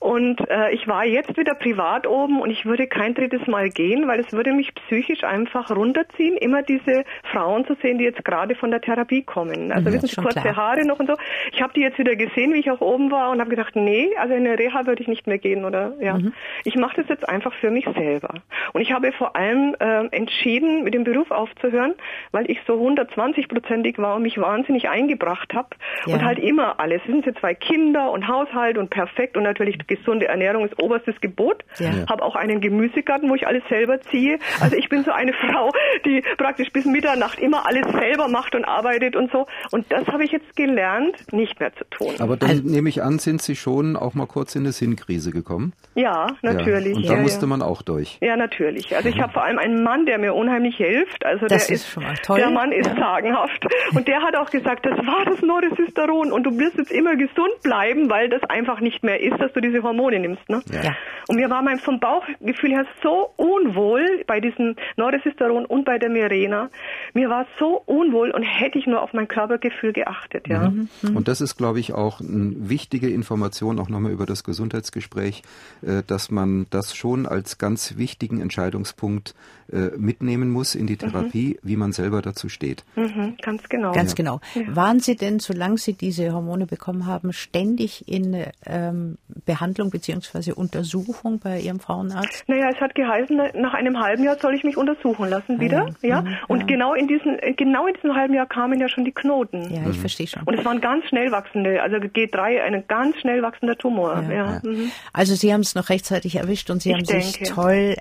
[0.00, 4.08] Und äh, ich war jetzt wieder privat oben und ich würde kein drittes Mal gehen,
[4.08, 8.54] weil es würde mich psychisch einfach runterziehen, immer diese Frauen zu sehen, die jetzt gerade
[8.54, 9.72] von der Therapie kommen.
[9.72, 10.56] Also mhm, wissen Sie, kurze klar.
[10.56, 11.16] Haare noch und so.
[11.52, 14.08] Ich habe die jetzt wieder gesehen, wie ich auch oben war und habe gedacht, nee,
[14.18, 16.18] also in eine Reha würde ich nicht mehr gehen oder ja.
[16.18, 16.32] Mhm.
[16.64, 18.34] Ich mache das jetzt einfach für mich selber.
[18.72, 21.94] Und ich habe vor allem äh, entschieden, mit dem Beruf aufzuhören,
[22.32, 25.68] weil ich so 120-prozentig war und mich wahnsinnig eingebracht habe
[26.06, 26.14] ja.
[26.14, 27.00] und halt immer alles.
[27.02, 31.20] Es sind jetzt zwei Kinder und Haushalt und perfekt und natürlich gesunde Ernährung ist oberstes
[31.20, 31.64] Gebot.
[31.78, 31.90] Ja.
[32.08, 34.38] Habe auch einen Gemüsegarten, wo ich alles selber ziehe.
[34.60, 35.72] Also ich bin so eine Frau,
[36.04, 39.46] die praktisch bis Mitternacht immer alles selber macht und arbeitet und so.
[39.70, 42.14] Und das habe ich jetzt gelernt, nicht mehr zu tun.
[42.18, 45.30] Aber dann also, nehme ich an, sind Sie schon auch mal kurz in eine Sinnkrise
[45.30, 45.72] gekommen?
[45.94, 46.92] Ja, natürlich.
[46.92, 46.96] Ja.
[46.96, 48.18] Und da ja, musste man auch durch.
[48.20, 48.94] Ja, natürlich.
[48.94, 51.24] Also ich habe vor allem einen Mann, der mir unheimlich hilft.
[51.24, 52.38] Also das der ist, schon mal toll.
[52.38, 53.66] Der Mann ist sagenhaft.
[53.94, 57.62] Und der hat auch gesagt, das war das Noresisteron und du wirst jetzt immer gesund
[57.62, 60.48] bleiben, weil das einfach nicht mehr ist, dass du diese Hormone nimmst.
[60.48, 60.60] Ne?
[60.72, 60.96] Ja.
[61.28, 66.10] Und mir war mein vom Bauchgefühl her so unwohl bei diesem Noresisteron und bei der
[66.10, 66.70] Mirena.
[67.14, 70.48] Mir war so unwohl und hätte ich nur auf mein Körpergefühl geachtet.
[70.48, 70.70] Ja.
[70.70, 70.88] Mhm.
[71.02, 71.16] mhm.
[71.16, 75.44] Und das ist, glaube ich, auch eine wichtige Information, auch nochmal über das Gesundheitsgespräch,
[75.82, 79.36] äh, dass man das schon als ganz wichtigen Entscheidungspunkt
[79.72, 80.98] äh, mitnehmen muss in die mhm.
[80.98, 81.68] Therapie, mhm.
[81.68, 82.84] wie man selber dazu steht.
[82.96, 83.92] Mhm, ganz genau.
[84.00, 84.40] Ganz genau.
[84.54, 84.62] Ja.
[84.76, 90.52] Waren Sie denn, solange Sie diese Hormone bekommen haben, ständig in ähm, Behandlung bzw.
[90.52, 92.44] Untersuchung bei Ihrem Frauenarzt?
[92.46, 95.86] Naja, es hat geheißen, nach einem halben Jahr soll ich mich untersuchen lassen ah wieder.
[96.02, 96.08] Ja.
[96.08, 96.22] ja.
[96.22, 96.66] Mhm, Und ja.
[96.66, 99.62] genau in diesem genau in diesem halben Jahr kamen ja schon die Knoten.
[99.70, 100.00] Ja, ich mhm.
[100.00, 100.42] verstehe schon.
[100.44, 104.22] Und es waren ganz schnell wachsende, also G3, ein ganz schnell wachsender Tumor.
[104.30, 104.60] Ja.
[104.62, 104.90] Mhm.
[105.12, 107.24] Also Sie haben es noch rechtzeitig erwischt und Sie ich haben denke.
[107.24, 107.96] sich toll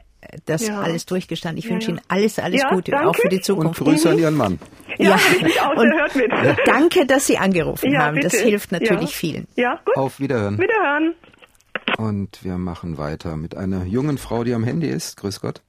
[0.46, 0.82] das ja.
[0.82, 1.60] alles durchgestanden.
[1.60, 3.08] Ich ja, wünsche Ihnen alles, alles ja, Gute, danke.
[3.08, 3.80] auch für die Zukunft.
[3.82, 4.60] Und Grüße an Ihren Mann.
[4.98, 5.18] Ja,
[5.56, 5.72] ja.
[5.76, 6.32] und hört mit.
[6.66, 8.16] danke, dass Sie angerufen haben.
[8.16, 8.30] Bitte.
[8.30, 9.48] Das hilft natürlich vielen.
[9.56, 9.96] Ja, gut.
[9.96, 10.58] Auf Wiederhören.
[10.58, 11.16] Wiederhören.
[11.98, 15.18] Und wir machen weiter mit einer jungen Frau, die am Handy ist.
[15.18, 15.62] Grüß Gott.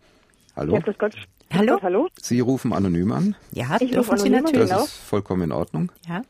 [0.57, 0.75] Hallo.
[0.75, 1.15] Ja, grüß Gott.
[1.53, 1.79] Hallo.
[1.83, 2.09] Hallo.
[2.21, 3.35] Sie rufen anonym an.
[3.53, 4.69] Ja, ich dürfen Sie natürlich.
[4.71, 5.91] Das ist vollkommen in Ordnung.
[6.09, 6.23] Ja.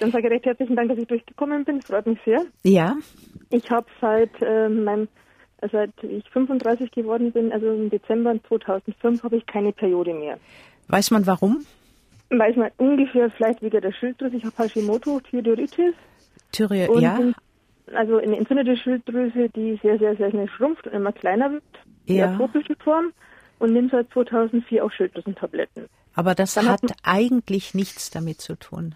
[0.00, 1.78] Dann sage ich recht herzlichen Dank, dass ich durchgekommen bin.
[1.78, 2.42] Das freut mich sehr.
[2.62, 2.96] Ja.
[3.50, 5.08] Ich habe seit äh, meinem
[5.70, 10.38] seit ich 35 geworden bin, also im Dezember 2005, habe ich keine Periode mehr.
[10.88, 11.64] Weiß man warum?
[12.30, 14.36] Weiß man ungefähr vielleicht wegen der Schilddrüse.
[14.36, 15.94] Ich habe Hashimoto Thyreoiditis.
[16.52, 17.18] Thyreoiditis, ja.
[17.94, 21.64] Also eine entzündete Schilddrüse, die sehr, sehr, sehr schnell schrumpft und immer kleiner wird.
[22.06, 22.36] Ja.
[22.36, 23.12] Die Form.
[23.58, 25.86] Und nimmt seit 2004 auch Schilddrüsentabletten.
[26.14, 28.94] Aber das hat, hat eigentlich nichts damit zu tun.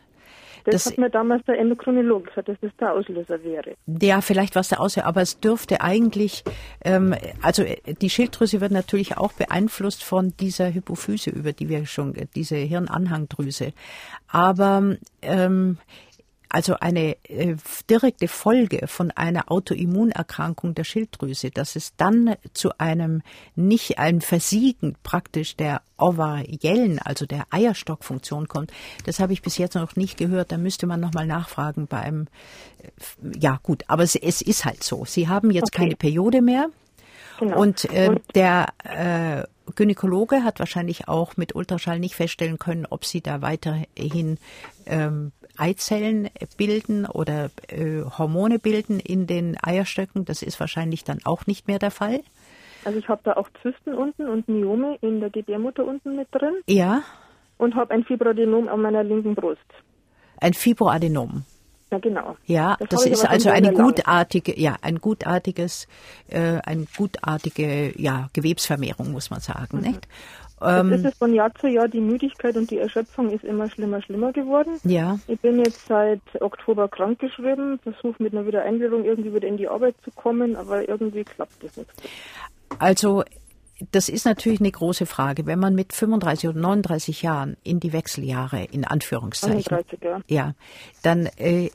[0.65, 3.75] Das, das, hat mir damals der Endokrinologe gesagt, dass das der Auslöser wäre.
[3.87, 6.43] Ja, vielleicht war es der Auslöser, aber es dürfte eigentlich,
[6.85, 7.65] ähm, also
[8.01, 13.73] die Schilddrüse wird natürlich auch beeinflusst von dieser Hypophyse, über die wir schon, diese Hirnanhangdrüse.
[14.29, 15.79] Aber ähm,
[16.55, 17.57] also eine äh,
[17.91, 23.23] direkte Folge von einer Autoimmunerkrankung der Schilddrüse, dass es dann zu einem
[23.57, 28.73] nicht ein Versiegen praktisch der ovariellen, also der Eierstockfunktion kommt,
[29.05, 30.53] das habe ich bis jetzt noch nicht gehört.
[30.53, 32.29] Da müsste man nochmal nachfragen beim,
[32.81, 35.05] äh, ja gut, aber es, es, ist halt so.
[35.05, 35.83] Sie haben jetzt okay.
[35.83, 36.69] keine Periode mehr.
[37.39, 37.61] Genau.
[37.61, 39.45] Und, äh, Und der äh,
[39.75, 44.39] Gynäkologe hat wahrscheinlich auch mit Ultraschall nicht feststellen können, ob sie da weiterhin
[44.87, 50.25] ähm, Eizellen bilden oder äh, Hormone bilden in den Eierstöcken.
[50.25, 52.21] Das ist wahrscheinlich dann auch nicht mehr der Fall.
[52.85, 56.55] Also ich habe da auch Zysten unten und Myome in der Gebärmutter unten mit drin.
[56.67, 57.03] Ja.
[57.57, 59.61] Und habe ein Fibroadenom an meiner linken Brust.
[60.41, 61.45] Ein Fibroadenom.
[61.95, 62.37] Ja, genau.
[62.47, 65.87] Ja, das, das ist also eine gutartige, ja, ein gutartiges,
[66.29, 69.83] äh, eine gutartige, ja, Gewebsvermehrung, muss man sagen, mhm.
[69.83, 70.09] nicht?
[70.61, 74.01] Ähm, das ist von Jahr zu Jahr die Müdigkeit und die Erschöpfung ist immer schlimmer,
[74.03, 74.79] schlimmer geworden.
[74.85, 75.19] Ja.
[75.27, 79.97] Ich bin jetzt seit Oktober krankgeschrieben, versuche mit einer Wiedereingliederung irgendwie wieder in die Arbeit
[80.05, 81.91] zu kommen, aber irgendwie klappt das nicht.
[82.79, 83.25] Also
[83.91, 85.47] das ist natürlich eine große Frage.
[85.47, 90.21] Wenn man mit 35 oder 39 Jahren in die Wechseljahre, in Anführungszeichen, 39, ja.
[90.29, 90.55] ja,
[91.03, 91.71] dann äh,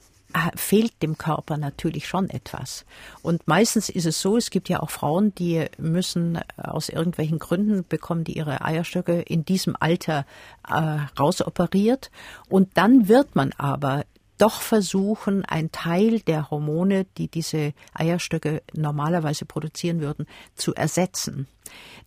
[0.56, 2.86] fehlt dem Körper natürlich schon etwas.
[3.22, 7.40] Und meistens ist es so, es gibt ja auch Frauen, die müssen äh, aus irgendwelchen
[7.40, 10.26] Gründen bekommen, die ihre Eierstöcke in diesem Alter
[10.68, 12.12] äh, rausoperiert.
[12.48, 14.04] Und dann wird man aber
[14.40, 20.26] doch versuchen, ein Teil der Hormone, die diese Eierstöcke normalerweise produzieren würden,
[20.56, 21.48] zu ersetzen.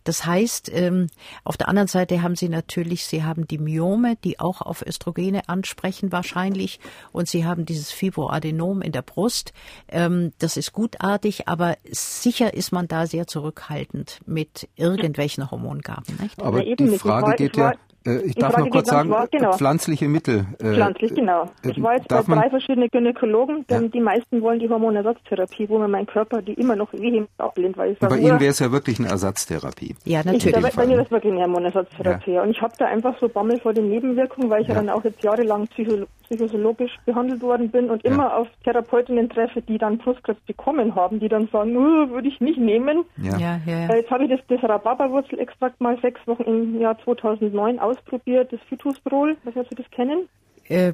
[0.03, 1.07] Das heißt, ähm,
[1.45, 5.47] auf der anderen Seite haben Sie natürlich, Sie haben die Myome, die auch auf Östrogene
[5.47, 6.79] ansprechen wahrscheinlich,
[7.11, 9.53] und Sie haben dieses Fibroadenom in der Brust.
[9.87, 16.17] Ähm, das ist gutartig, aber sicher ist man da sehr zurückhaltend mit irgendwelchen Hormongaben.
[16.19, 16.41] Nicht?
[16.41, 17.73] Aber die Frage geht ja
[18.05, 19.53] äh, ich darf noch kurz sagen, war, genau.
[19.53, 20.45] pflanzliche Mittel.
[20.59, 21.49] Äh, Pflanzlich, genau.
[21.63, 23.87] Äh, ich war jetzt bei drei verschiedenen Gynäkologen, denn ja.
[23.89, 27.77] die meisten wollen die Hormonersatztherapie, wo mir mein Körper die immer noch vehement ablehnt.
[27.77, 29.95] Weil ich sage, bei Ihnen wäre es ja wirklich eine Ersatztherapie.
[30.05, 30.45] Ja, natürlich.
[30.47, 32.33] Ich, da, bei mir ist wirklich eine Hormonersatztherapie.
[32.33, 32.43] Ja.
[32.43, 34.89] Und ich habe da einfach so Bammel vor den Nebenwirkungen, weil ich ja, ja dann
[34.89, 39.97] auch jetzt jahrelang psycho psychologisch behandelt worden bin und immer auf Therapeutinnen treffe, die dann
[39.97, 43.05] Brustkrebs bekommen haben, die dann sagen, uh, würde ich nicht nehmen.
[43.17, 43.37] Ja.
[43.37, 47.92] Ja, äh, Jetzt habe ich das, das Rhabarberwurzelextrakt mal sechs Wochen im Jahr 2009 aus
[47.97, 50.27] ausprobiert, das Phytosprol, weiß nicht, ob Sie das kennen.
[50.69, 50.93] Äh,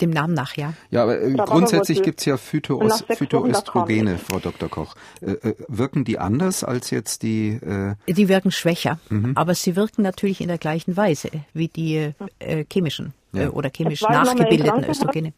[0.00, 0.74] dem Namen nach, ja.
[0.90, 4.68] Ja, aber äh, grundsätzlich gibt es ja Phytoos, Phytoöstrogene, Frau Dr.
[4.68, 4.94] Koch.
[5.22, 7.52] Äh, äh, wirken die anders als jetzt die?
[7.52, 9.32] Äh die wirken schwächer, mhm.
[9.34, 13.48] aber sie wirken natürlich in der gleichen Weise wie die äh, chemischen ja.
[13.48, 15.32] oder chemisch nachgebildeten Östrogene.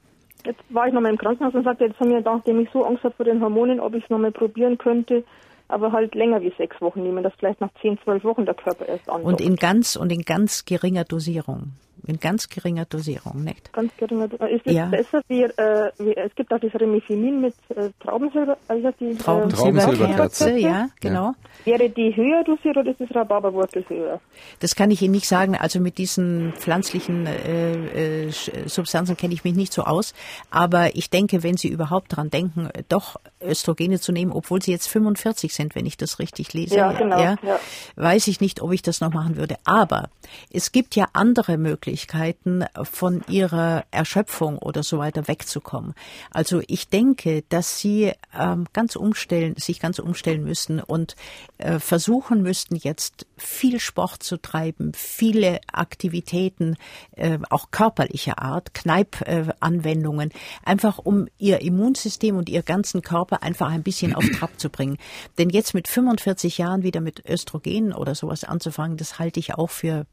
[0.44, 3.04] Jetzt war ich nochmal im Krankenhaus und sagte, jetzt haben wir, nachdem ich so Angst
[3.04, 5.22] habe vor den Hormonen, ob ich es nochmal probieren könnte,
[5.68, 8.86] aber halt länger wie sechs Wochen nehmen, dass vielleicht nach zehn, zwölf Wochen der Körper
[8.86, 9.26] erst andockt.
[9.26, 11.72] Und in ganz und in ganz geringer Dosierung
[12.06, 13.72] in ganz geringer Dosierung, nicht?
[13.72, 14.54] Ganz geringer Dosierung.
[14.54, 14.86] Ist es ja.
[14.86, 20.50] besser wie, äh, wie, es gibt auch das Remifemin mit äh, Traubensilber, also die Traubensilberkerze,
[20.50, 21.32] äh, ja, genau.
[21.64, 24.20] Wäre die höher dosiert oder ist das Rhabarberwurzel höher?
[24.60, 25.56] Das kann ich Ihnen nicht sagen.
[25.56, 28.30] Also mit diesen pflanzlichen äh, äh,
[28.66, 30.12] Substanzen kenne ich mich nicht so aus.
[30.50, 34.88] Aber ich denke, wenn Sie überhaupt dran denken, doch Östrogene zu nehmen, obwohl Sie jetzt
[34.88, 37.58] 45 sind, wenn ich das richtig lese, ja, genau, ja, ja.
[37.96, 39.56] weiß ich nicht, ob ich das noch machen würde.
[39.64, 40.10] Aber
[40.52, 41.93] es gibt ja andere Möglichkeiten.
[41.94, 45.94] Möglichkeiten, von ihrer Erschöpfung oder so weiter wegzukommen.
[46.32, 51.14] Also ich denke, dass sie ähm, ganz umstellen, sich ganz umstellen müssen und
[51.58, 56.76] äh, versuchen müssten, jetzt viel Sport zu treiben, viele Aktivitäten,
[57.12, 63.70] äh, auch körperlicher Art, Kneipanwendungen, äh, einfach um ihr Immunsystem und ihr ganzen Körper einfach
[63.70, 64.98] ein bisschen auf Trab zu bringen.
[65.38, 69.70] Denn jetzt mit 45 Jahren wieder mit Östrogen oder sowas anzufangen, das halte ich auch
[69.70, 70.06] für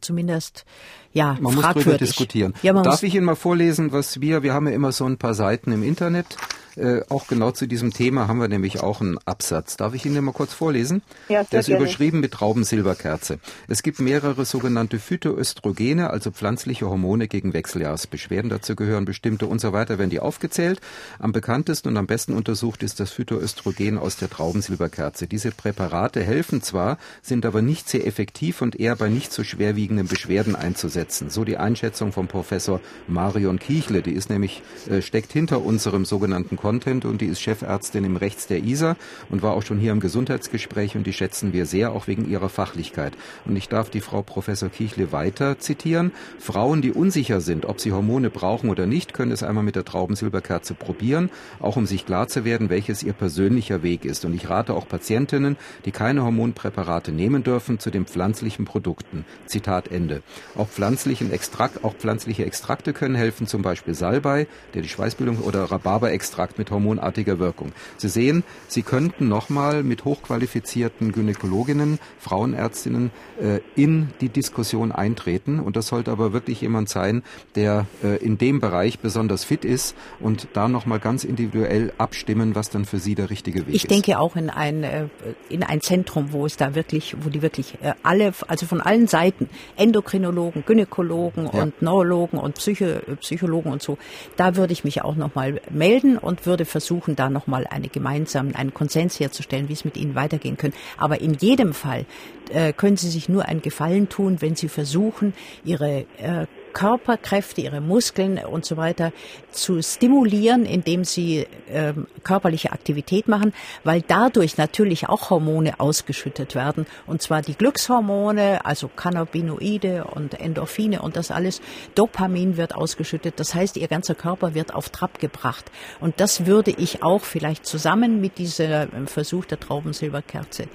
[0.00, 0.64] zumindest
[1.12, 2.54] ja man muss darüber diskutieren.
[2.62, 5.34] Ja, Darf ich Ihnen mal vorlesen, was wir wir haben ja immer so ein paar
[5.34, 6.36] Seiten im Internet
[6.76, 9.76] Äh, auch genau zu diesem Thema haben wir nämlich auch einen Absatz.
[9.76, 11.02] Darf ich Ihnen den mal kurz vorlesen?
[11.28, 11.84] Ja, Der ist gerne.
[11.84, 13.38] überschrieben mit Traubensilberkerze.
[13.68, 18.50] Es gibt mehrere sogenannte Phytoöstrogene, also pflanzliche Hormone gegen Wechseljahresbeschwerden.
[18.50, 20.80] Dazu gehören bestimmte und so weiter, werden die aufgezählt.
[21.20, 25.28] Am bekanntesten und am besten untersucht ist das Phytoöstrogen aus der Traubensilberkerze.
[25.28, 30.08] Diese Präparate helfen zwar, sind aber nicht sehr effektiv und eher bei nicht so schwerwiegenden
[30.08, 31.30] Beschwerden einzusetzen.
[31.30, 34.02] So die Einschätzung von Professor Marion Kiechle.
[34.02, 38.46] Die ist nämlich, äh, steckt hinter unserem sogenannten Content und die ist Chefärztin im Rechts
[38.46, 38.96] der ISA
[39.30, 42.50] und war auch schon hier im Gesundheitsgespräch und die schätzen wir sehr, auch wegen ihrer
[42.50, 43.14] Fachlichkeit.
[43.46, 46.12] Und ich darf die Frau Professor Kiechle weiter zitieren.
[46.38, 49.86] Frauen, die unsicher sind, ob sie Hormone brauchen oder nicht, können es einmal mit der
[49.86, 54.26] Traubensilberkerze probieren, auch um sich klar zu werden, welches ihr persönlicher Weg ist.
[54.26, 59.24] Und ich rate auch Patientinnen, die keine Hormonpräparate nehmen dürfen, zu den pflanzlichen Produkten.
[59.54, 60.22] Zitat Ende.
[60.56, 65.70] Auch pflanzlichen Extrakt, auch pflanzliche Extrakte können helfen, zum Beispiel Salbei, der die Schweißbildung oder
[65.70, 67.70] Rhabarberextrakt mit hormonartiger Wirkung.
[67.96, 75.60] Sie sehen, Sie könnten nochmal mit hochqualifizierten Gynäkologinnen, Frauenärztinnen äh, in die Diskussion eintreten.
[75.60, 77.22] Und das sollte aber wirklich jemand sein,
[77.54, 82.70] der äh, in dem Bereich besonders fit ist und da nochmal ganz individuell abstimmen, was
[82.70, 83.82] dann für Sie der richtige Weg ich ist.
[83.84, 85.06] Ich denke auch in ein, äh,
[85.48, 89.06] in ein Zentrum, wo es da wirklich, wo die wirklich äh, alle, also von allen
[89.06, 89.33] Seiten,
[89.76, 91.62] Endokrinologen, Gynäkologen ja.
[91.62, 93.98] und Neurologen und Psycho, Psychologen und so,
[94.36, 98.74] da würde ich mich auch nochmal melden und würde versuchen, da nochmal eine gemeinsame, einen
[98.74, 100.74] Konsens herzustellen, wie es mit Ihnen weitergehen können.
[100.96, 102.06] Aber in jedem Fall
[102.50, 107.80] äh, können Sie sich nur einen Gefallen tun, wenn Sie versuchen, Ihre äh, Körperkräfte, ihre
[107.80, 109.12] Muskeln und so weiter
[109.50, 113.54] zu stimulieren, indem sie ähm, körperliche Aktivität machen,
[113.84, 116.86] weil dadurch natürlich auch Hormone ausgeschüttet werden.
[117.06, 121.62] Und zwar die Glückshormone, also Cannabinoide und Endorphine und das alles.
[121.94, 123.40] Dopamin wird ausgeschüttet.
[123.40, 125.70] Das heißt, ihr ganzer Körper wird auf Trab gebracht.
[126.00, 130.66] Und das würde ich auch vielleicht zusammen mit diesem Versuch der Traubensilberkerze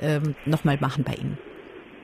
[0.00, 1.38] ähm, nochmal machen bei Ihnen.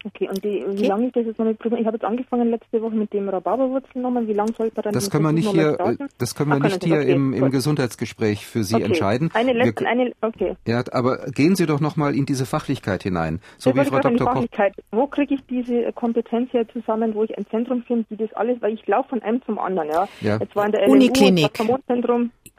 [0.06, 0.78] Okay, und die, okay.
[0.78, 3.26] wie lange ist das jetzt noch mit Ich habe jetzt angefangen letzte Woche mit dem
[3.28, 4.28] Rhabarberwurzelnomen.
[4.28, 5.78] Wie lange soll man dann Das können wir nicht hier,
[6.18, 8.84] das können wir Ach, nicht hier okay, im, im Gesundheitsgespräch für Sie okay.
[8.84, 9.30] entscheiden.
[9.32, 10.56] Eine letzte, wir, eine, okay.
[10.66, 13.40] Ja, aber gehen Sie doch nochmal in diese Fachlichkeit hinein.
[13.56, 14.26] So das wie Frau Dr.
[14.30, 14.44] Koch.
[14.90, 18.60] Wo kriege ich diese Kompetenz her zusammen, wo ich ein Zentrum finde, die das alles,
[18.60, 20.08] weil ich laufe von einem zum anderen, ja.
[20.20, 20.36] ja.
[20.38, 21.58] Jetzt war in der LMU, Uniklinik.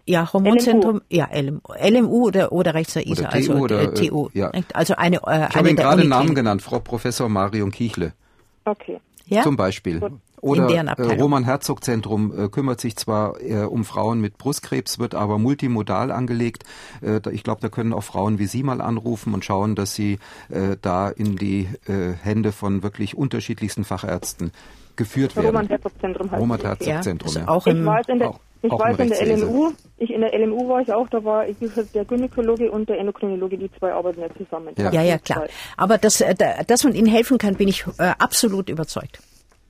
[0.07, 1.01] Ja, Hormonzentrum, LMU.
[1.09, 4.29] ja, LMU, LMU oder, oder rechts der ISA, also oder, äh, TU.
[4.33, 4.51] Ja.
[4.73, 8.13] Also eine, äh, ich habe Ihnen gerade einen Namen genannt, Frau Professor Marion Kiechle.
[8.65, 8.99] Okay.
[9.25, 9.41] Ja?
[9.41, 9.99] Zum Beispiel.
[9.99, 10.13] Gut.
[10.45, 15.15] Oder äh, Roman Herzog Zentrum äh, kümmert sich zwar äh, um Frauen mit Brustkrebs, wird
[15.15, 16.65] aber multimodal angelegt.
[17.01, 20.19] Äh, ich glaube, da können auch Frauen wie Sie mal anrufen und schauen, dass sie
[20.49, 24.51] äh, da in die äh, Hände von wirklich unterschiedlichsten Fachärzten
[24.95, 25.47] geführt werden.
[25.47, 27.41] Roman Herzog Zentrum heißt Roman Herzog Zentrum, ja.
[27.41, 27.47] ja.
[27.47, 30.21] Auch im, ich weiß, in der, auch, ich auch weiß in der LMU, ich in
[30.21, 31.57] der LMU war ich auch, da war ich
[31.93, 34.73] der Gynäkologe und der Endokrinologe, die zwei arbeiten ja zusammen.
[34.77, 35.47] Ja, ja, ja klar.
[35.77, 36.35] Aber dass, äh,
[36.67, 39.19] dass man ihnen helfen kann, bin ich äh, absolut überzeugt.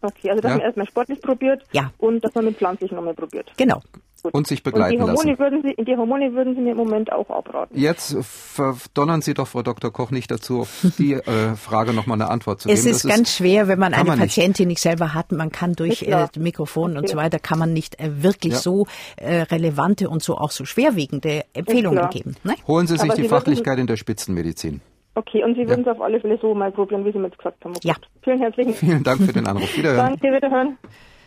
[0.05, 0.57] Okay, also dass ja.
[0.57, 1.91] man erstmal sportlich probiert ja.
[1.97, 3.51] und dass man mit pflanzlichen nochmal probiert.
[3.57, 3.81] Genau.
[4.25, 4.33] Gut.
[4.33, 5.39] Und sich begleiten und die Hormone lassen.
[5.39, 7.79] Würden Sie, die Hormone würden Sie mir im Moment auch abraten.
[7.79, 9.93] Jetzt verdonnern Sie doch, Frau Dr.
[9.93, 12.79] Koch, nicht dazu, auf die äh, Frage nochmal eine Antwort zu geben.
[12.79, 14.81] Es ist das ganz ist, schwer, wenn man eine man Patientin nicht.
[14.81, 15.31] selber hat.
[15.31, 17.01] Man kann durch äh, Mikrofon okay.
[17.01, 18.59] und so weiter, kann man nicht äh, wirklich ja.
[18.59, 18.87] so
[19.17, 22.35] äh, relevante und so auch so schwerwiegende Empfehlungen geben.
[22.43, 22.55] Ne?
[22.67, 24.81] Holen Sie sich Aber die Sie Fachlichkeit in der Spitzenmedizin.
[25.15, 27.37] Okay, und Sie würden es auf alle Fälle so mal probieren, wie Sie mir jetzt
[27.37, 27.71] gesagt haben.
[27.75, 27.87] Okay.
[27.87, 27.95] Ja.
[28.21, 28.79] Vielen herzlichen Dank.
[28.79, 29.77] Vielen Dank für den Anruf.
[29.77, 30.17] Wiederhören.
[30.19, 30.77] Danke, wiederhören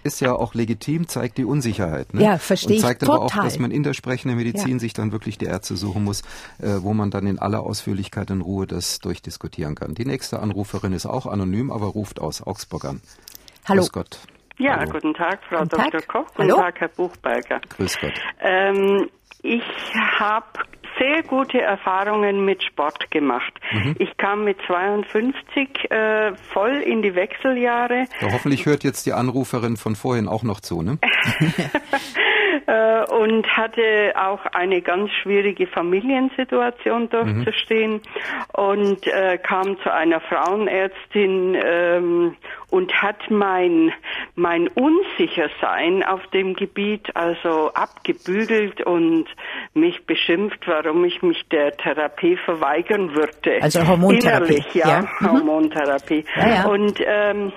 [0.04, 2.14] ist ja auch legitim, zeigt die Unsicherheit.
[2.14, 2.22] Ne?
[2.22, 3.40] Ja, verstehe Und zeigt ich aber total.
[3.40, 4.78] auch, dass man in der sprechenden Medizin ja.
[4.78, 6.22] sich dann wirklich die Ärzte suchen muss,
[6.60, 9.94] äh, wo man dann in aller Ausführlichkeit in Ruhe das durchdiskutieren kann.
[9.94, 13.00] Die nächste Anruferin ist auch anonym, aber ruft aus Augsburg an.
[13.68, 13.82] Hallo.
[13.82, 14.18] Grüß Gott.
[14.58, 14.90] Ja, Hallo.
[14.90, 15.90] guten Tag, Frau guten Dr.
[15.92, 16.08] Tag.
[16.08, 16.26] Koch.
[16.34, 16.56] Guten Hallo.
[16.56, 17.60] Tag, Herr Buchberger.
[17.68, 18.14] Grüß Gott.
[18.40, 19.08] Ähm,
[19.42, 19.62] ich
[20.18, 20.46] habe
[20.98, 23.52] sehr gute Erfahrungen mit Sport gemacht.
[23.72, 23.96] Mhm.
[23.98, 28.06] Ich kam mit 52 äh, voll in die Wechseljahre.
[28.20, 30.98] Ja, hoffentlich hört jetzt die Anruferin von vorhin auch noch zu, ne?
[32.68, 38.00] Äh, und hatte auch eine ganz schwierige Familiensituation durchzustehen mhm.
[38.52, 42.36] und äh, kam zu einer Frauenärztin ähm,
[42.68, 43.94] und hat mein
[44.34, 49.24] mein Unsichersein auf dem Gebiet also abgebügelt und
[49.72, 53.62] mich beschimpft, warum ich mich der Therapie verweigern würde.
[53.62, 54.56] Also Hormontherapie.
[54.56, 55.00] Innerlich, ja, ja.
[55.20, 55.26] Mhm.
[55.38, 56.24] Hormontherapie.
[56.36, 56.66] Ja, ja.
[56.66, 57.50] Und ähm,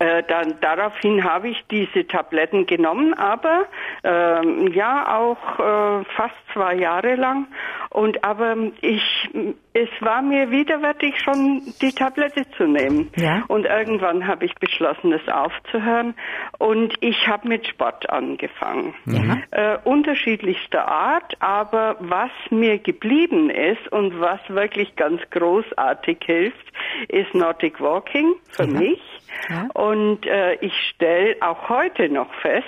[0.00, 3.66] äh, dann, daraufhin habe ich diese Tabletten genommen, aber
[4.02, 7.48] ähm, ja auch äh, fast zwei Jahre lang.
[7.90, 9.28] Und aber ich,
[9.74, 13.10] es war mir widerwärtig schon die Tablette zu nehmen.
[13.16, 13.42] Ja.
[13.48, 16.14] Und irgendwann habe ich beschlossen, das aufzuhören.
[16.58, 18.94] Und ich habe mit Sport angefangen.
[19.04, 19.42] Mhm.
[19.50, 26.72] Äh, unterschiedlichster Art, aber was mir geblieben ist und was wirklich ganz großartig hilft,
[27.08, 28.78] ist Nordic Walking für mhm.
[28.78, 29.19] mich.
[29.48, 29.68] Ja.
[29.74, 32.66] Und äh, ich stelle auch heute noch fest,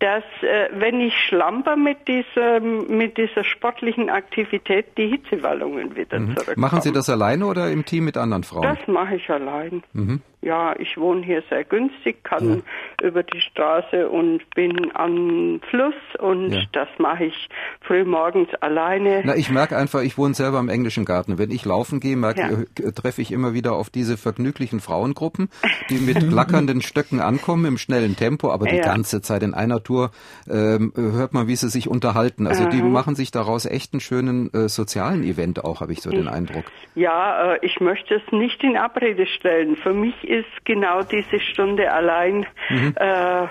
[0.00, 6.34] dass äh, wenn ich schlamper mit dieser mit dieser sportlichen Aktivität die Hitzewallungen wieder mhm.
[6.36, 6.60] zurückkommen.
[6.60, 8.62] Machen Sie das alleine oder im Team mit anderen Frauen?
[8.62, 9.82] Das mache ich allein.
[9.92, 10.22] Mhm.
[10.40, 12.62] Ja, ich wohne hier sehr günstig, kann
[13.00, 13.06] ja.
[13.08, 16.60] über die Straße und bin am Fluss und ja.
[16.72, 17.48] das mache ich
[17.80, 19.22] früh morgens alleine.
[19.24, 21.38] Na, ich merke einfach, ich wohne selber im englischen Garten.
[21.38, 22.40] Wenn ich laufen gehe, merke,
[22.78, 22.86] ja.
[22.86, 25.48] äh, treffe ich immer wieder auf diese vergnüglichen Frauengruppen,
[25.90, 30.12] die mit glackernden Stöcken ankommen im schnellen Tempo, aber die ganze Zeit in einer Tour
[30.48, 32.46] ähm, hört man, wie sie sich unterhalten.
[32.46, 32.70] Also mhm.
[32.70, 36.28] die machen sich daraus echt einen schönen äh, sozialen Event auch, habe ich so den
[36.28, 36.64] Eindruck.
[36.94, 39.76] Ja, äh, ich möchte es nicht in Abrede stellen.
[39.76, 42.94] Für mich ist genau diese Stunde allein mhm.
[42.96, 43.46] äh,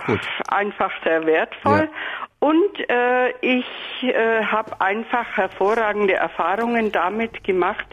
[0.47, 1.89] einfach sehr wertvoll.
[1.91, 2.27] Ja.
[2.39, 3.65] Und äh, ich
[4.03, 7.87] äh, habe einfach hervorragende Erfahrungen damit gemacht,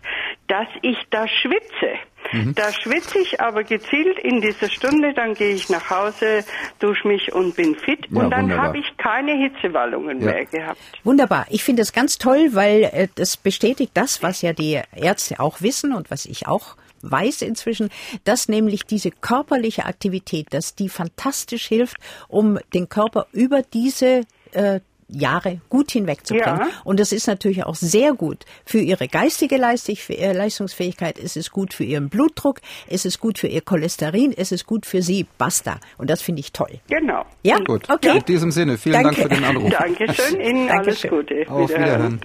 [0.48, 1.98] dass ich da schwitze.
[2.32, 2.54] Mhm.
[2.54, 6.44] Da schwitze ich aber gezielt in dieser Stunde, dann gehe ich nach Hause,
[6.78, 10.26] dusche mich und bin fit ja, und dann habe ich keine Hitzewallungen ja.
[10.26, 10.78] mehr gehabt.
[11.04, 11.46] Wunderbar.
[11.48, 15.62] Ich finde es ganz toll, weil äh, das bestätigt das, was ja die Ärzte auch
[15.62, 16.76] wissen und was ich auch
[17.10, 17.90] weiß inzwischen,
[18.24, 21.96] dass nämlich diese körperliche Aktivität, dass die fantastisch hilft,
[22.28, 26.60] um den Körper über diese äh, Jahre gut hinwegzubringen.
[26.60, 26.68] Ja.
[26.84, 31.74] Und das ist natürlich auch sehr gut für ihre geistige äh, Leistungsfähigkeit, es ist gut
[31.74, 35.26] für ihren Blutdruck, es ist gut für ihr Cholesterin, es ist gut für sie.
[35.38, 35.78] Basta.
[35.98, 36.80] Und das finde ich toll.
[36.88, 37.24] Genau.
[37.42, 37.88] Ja, gut.
[37.90, 38.18] Okay.
[38.18, 39.22] In diesem Sinne, vielen Danke.
[39.22, 39.70] Dank für den Anruf.
[39.70, 41.44] Dankeschön, Ihnen alles Gute.
[41.48, 42.20] Auf Wiederhören.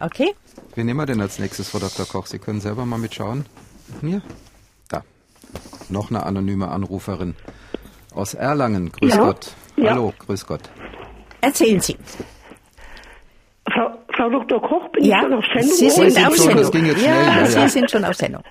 [0.00, 0.34] Okay.
[0.74, 2.06] Wen nehmen wir denn als nächstes, Frau Dr.
[2.06, 2.26] Koch?
[2.26, 3.46] Sie können selber mal mitschauen.
[4.00, 4.22] Hier.
[5.90, 7.34] Noch eine anonyme Anruferin
[8.14, 8.92] aus Erlangen.
[8.92, 9.24] Grüß ja.
[9.24, 9.52] Gott.
[9.80, 10.24] Hallo, ja.
[10.26, 10.62] grüß Gott.
[11.40, 11.96] Erzählen Sie.
[13.72, 14.60] Frau, Frau Dr.
[14.60, 15.16] Koch, bin ja.
[15.16, 15.70] ich schon auf Sendung?
[15.70, 16.72] Sie sind, sind auf Sendung.
[16.72, 18.42] Schon, ja, schnell, ja, Sie sind schon auf Sendung.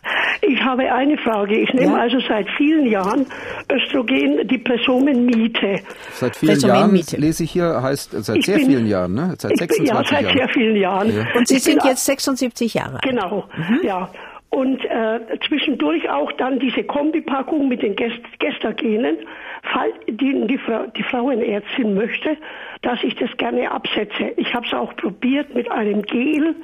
[0.42, 1.60] Ich habe eine Frage.
[1.60, 3.26] Ich nehme also seit vielen Jahren
[3.72, 5.82] Östrogen, die Pressomenmiete.
[6.14, 9.36] Seit vielen Jahren lese ich hier, heißt seit ich sehr bin, vielen Jahren, ne?
[9.38, 10.04] Seit 26 Jahren.
[10.04, 10.38] Ja, seit Jahren.
[10.38, 11.28] sehr vielen Jahren.
[11.36, 13.02] Und Sie sind jetzt 76 Jahre alt.
[13.02, 13.80] Genau, mhm.
[13.84, 14.10] ja
[14.50, 19.18] und äh, zwischendurch auch dann diese Kombipackung mit den Gest Gestagenen,
[19.64, 22.38] falls die, die, Frau, die Frauenärztin möchte,
[22.82, 24.34] dass ich das gerne absetze.
[24.38, 26.56] Ich habe es auch probiert mit einem Gel,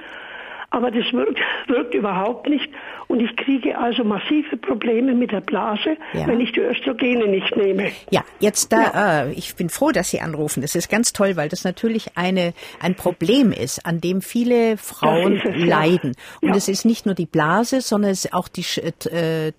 [0.74, 2.68] aber das wirkt, wirkt überhaupt nicht.
[3.08, 6.26] Und ich kriege also massive Probleme mit der Blase, ja.
[6.26, 7.92] wenn ich die Östrogene nicht nehme.
[8.10, 9.24] Ja, jetzt da, ja.
[9.26, 10.62] Äh, ich bin froh, dass Sie anrufen.
[10.62, 15.40] Das ist ganz toll, weil das natürlich eine, ein Problem ist, an dem viele Frauen
[15.44, 16.14] es, leiden.
[16.42, 16.50] Ja.
[16.50, 18.66] Und es ist nicht nur die Blase, sondern es ist auch die
[19.12, 19.52] äh,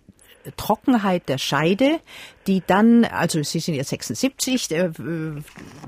[0.56, 2.00] Trockenheit der Scheide,
[2.46, 4.90] die dann, also Sie sind jetzt 76, äh,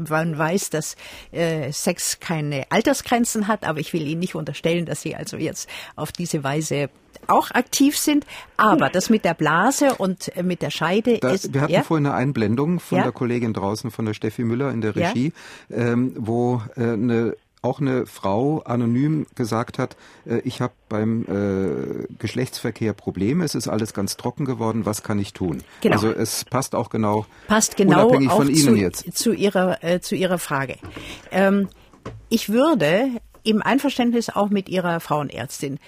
[0.08, 0.96] man weiß, dass
[1.32, 5.68] äh, Sex keine Altersgrenzen hat, aber ich will Ihnen nicht unterstellen, dass Sie also jetzt
[5.96, 6.88] auf diese Weise
[7.28, 8.24] auch aktiv sind,
[8.56, 11.52] aber das mit der Blase und äh, mit der Scheide da, ist.
[11.52, 11.82] Wir hatten ja?
[11.82, 13.04] vorhin eine Einblendung von ja?
[13.04, 15.32] der Kollegin draußen, von der Steffi Müller in der Regie,
[15.68, 15.76] ja?
[15.76, 19.96] ähm, wo äh, eine auch eine Frau anonym gesagt hat,
[20.26, 25.18] äh, ich habe beim äh, Geschlechtsverkehr Probleme, es ist alles ganz trocken geworden, was kann
[25.18, 25.62] ich tun?
[25.80, 25.94] Genau.
[25.94, 29.16] Also es passt auch genau, passt genau unabhängig von Ihnen zu, jetzt.
[29.16, 30.76] Zu Ihrer, äh, zu Ihrer Frage.
[31.30, 31.68] Ähm,
[32.28, 33.08] ich würde
[33.42, 35.78] im Einverständnis auch mit Ihrer Frauenärztin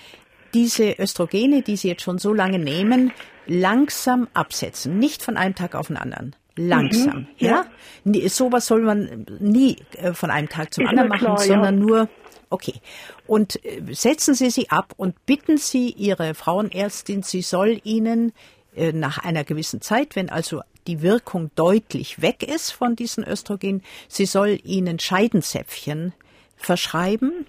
[0.55, 3.13] diese Östrogene, die Sie jetzt schon so lange nehmen,
[3.47, 7.21] langsam absetzen, nicht von einem Tag auf den anderen langsam.
[7.21, 7.65] Mhm, ja.
[8.05, 8.29] ja?
[8.29, 11.87] Sowas soll man nie äh, von einem Tag zum Ist anderen machen, klar, sondern ja.
[11.87, 12.09] nur
[12.51, 12.81] Okay.
[13.27, 18.33] Und äh, setzen Sie sie ab und bitten Sie Ihre Frauenärztin, sie soll Ihnen
[18.75, 23.83] äh, nach einer gewissen Zeit, wenn also die Wirkung deutlich weg ist von diesen Östrogen,
[24.09, 26.15] sie soll Ihnen Scheidenzäpfchen
[26.57, 27.47] verschreiben.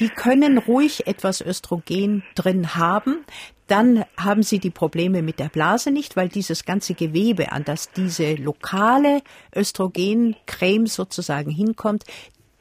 [0.00, 3.24] Die können ruhig etwas Östrogen drin haben.
[3.66, 7.90] Dann haben Sie die Probleme mit der Blase nicht, weil dieses ganze Gewebe, an das
[7.92, 9.22] diese lokale
[9.54, 12.04] Östrogencreme sozusagen hinkommt,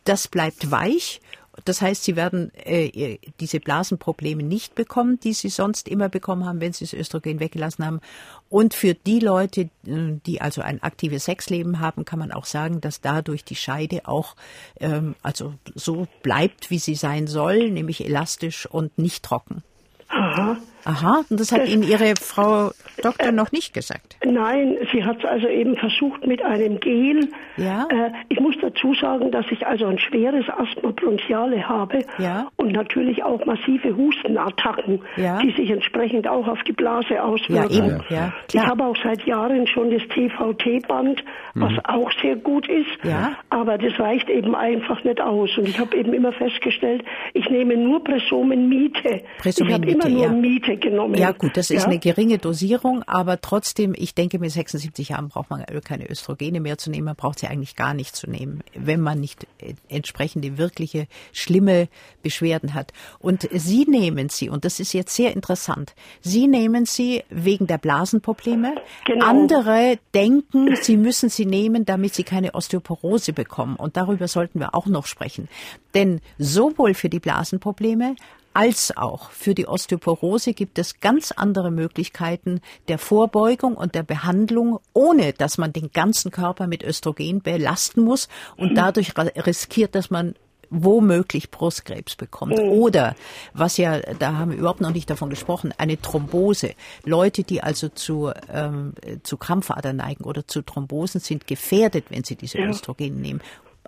[0.06, 1.22] das bleibt weich
[1.66, 6.60] das heißt, sie werden äh, diese Blasenprobleme nicht bekommen, die sie sonst immer bekommen haben,
[6.60, 8.02] wenn sie das Östrogen weggelassen haben.
[8.50, 12.82] Und für die Leute, äh, die also ein aktives Sexleben haben, kann man auch sagen,
[12.82, 14.36] dass dadurch die Scheide auch
[14.80, 19.64] ähm, also so bleibt, wie sie sein soll, nämlich elastisch und nicht trocken.
[20.10, 20.58] Aha.
[20.86, 22.72] Aha, und das hat das, Ihnen Ihre Frau
[23.02, 24.18] Doktor äh, noch nicht gesagt?
[24.26, 27.30] Nein, sie hat es also eben versucht mit einem Gel.
[27.58, 27.88] Ja.
[27.90, 32.48] Äh, ich muss dazu sagen, dass ich also ein schweres Asthma bronchiale habe ja.
[32.58, 35.40] und natürlich auch massive Hustenattacken, ja.
[35.40, 37.74] die sich entsprechend auch auf die Blase auswirken.
[37.74, 38.04] Ja, eben.
[38.10, 41.24] Ja, ich habe auch seit Jahren schon das TVT-Band,
[41.56, 41.80] was mhm.
[41.84, 43.34] auch sehr gut ist, ja.
[43.50, 45.58] aber das reicht eben einfach nicht aus.
[45.58, 47.04] Und ich habe eben immer festgestellt,
[47.34, 49.22] ich nehme nur Pressomen Miete.
[49.40, 51.16] Pressomen ich habe immer nur Miete genommen.
[51.16, 55.50] Ja gut, das ist eine geringe Dosierung, aber trotzdem, ich denke, mit 76 Jahren braucht
[55.50, 59.02] man keine Östrogene mehr zu nehmen, man braucht sie eigentlich gar nicht zu nehmen, wenn
[59.02, 61.88] man nicht äh, entsprechende wirkliche schlimme
[62.22, 62.94] Beschwerden hat.
[63.20, 67.78] Und Sie nehmen sie, und das ist jetzt sehr interessant, Sie nehmen sie wegen der
[67.78, 68.76] Blasenprobleme.
[69.06, 69.26] Genau.
[69.26, 73.76] Andere denken, sie müssen sie nehmen, damit sie keine Osteoporose bekommen.
[73.76, 75.48] Und darüber sollten wir auch noch sprechen.
[75.94, 78.16] Denn sowohl für die Blasenprobleme
[78.54, 84.80] als auch für die Osteoporose gibt es ganz andere Möglichkeiten der Vorbeugung und der Behandlung,
[84.94, 88.28] ohne dass man den ganzen Körper mit Östrogen belasten muss
[88.58, 88.76] und mhm.
[88.76, 90.36] dadurch riskiert, dass man
[90.74, 92.58] womöglich Brustkrebs bekommt.
[92.58, 92.70] Mhm.
[92.70, 93.16] Oder,
[93.54, 96.74] was ja, da haben wir überhaupt noch nicht davon gesprochen, eine Thrombose.
[97.06, 102.36] Leute, die also zu, ähm, zu Krampfadern neigen oder zu Thrombosen, sind gefährdet, wenn sie
[102.36, 102.58] diese.
[102.58, 103.42] Östrogen nehmen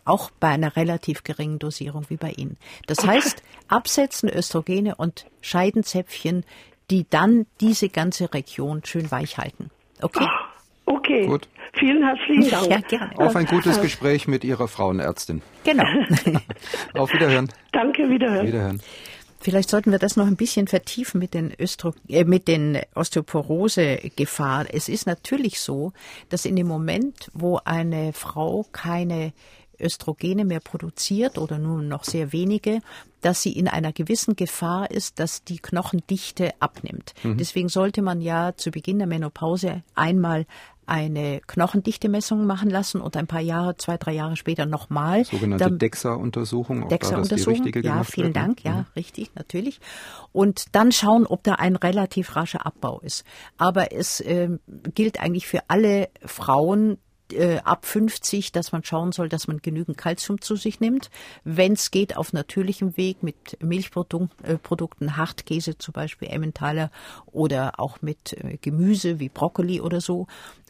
[0.05, 2.57] auch bei einer relativ geringen Dosierung wie bei Ihnen.
[2.87, 6.45] Das heißt, absetzen Östrogene und Scheidenzäpfchen,
[6.89, 9.71] die dann diese ganze Region schön weich halten.
[10.01, 10.27] Okay?
[10.85, 11.25] Okay.
[11.25, 11.47] Gut.
[11.73, 12.67] Vielen herzlichen Dank.
[12.69, 13.17] Ja, gerne.
[13.17, 15.41] Auf ein gutes Gespräch mit Ihrer Frauenärztin.
[15.63, 15.83] Genau.
[16.93, 17.49] Auf Wiederhören.
[17.71, 18.47] Danke, Wiederhören.
[18.47, 18.81] Wiederhören.
[19.39, 24.65] Vielleicht sollten wir das noch ein bisschen vertiefen mit den, Östro äh, mit den Osteoporose-Gefahr.
[24.73, 25.93] Es ist natürlich so,
[26.29, 29.33] dass in dem Moment, wo eine Frau keine
[29.79, 32.81] Östrogene mehr produziert oder nur noch sehr wenige,
[33.21, 37.13] dass sie in einer gewissen Gefahr ist, dass die Knochendichte abnimmt.
[37.23, 37.37] Mhm.
[37.37, 40.45] Deswegen sollte man ja zu Beginn der Menopause einmal
[40.85, 45.25] eine Knochendichtemessung machen lassen und ein paar Jahre, zwei, drei Jahre später nochmal.
[45.25, 46.87] Sogenannte DEXA-Untersuchung.
[46.89, 48.35] DEXA-Untersuchung, ja, vielen wird.
[48.35, 48.85] Dank, ja, mhm.
[48.95, 49.79] richtig, natürlich.
[50.31, 53.23] Und dann schauen, ob da ein relativ rascher Abbau ist.
[53.57, 54.49] Aber es äh,
[54.93, 56.97] gilt eigentlich für alle Frauen,
[57.33, 61.09] äh, ab 50, dass man schauen soll, dass man genügend Kalzium zu sich nimmt.
[61.43, 66.91] Wenn es geht, auf natürlichem Weg mit Milchprodukten, äh, Hartkäse zum Beispiel, Emmentaler
[67.25, 70.27] oder auch mit äh, Gemüse wie Brokkoli oder so.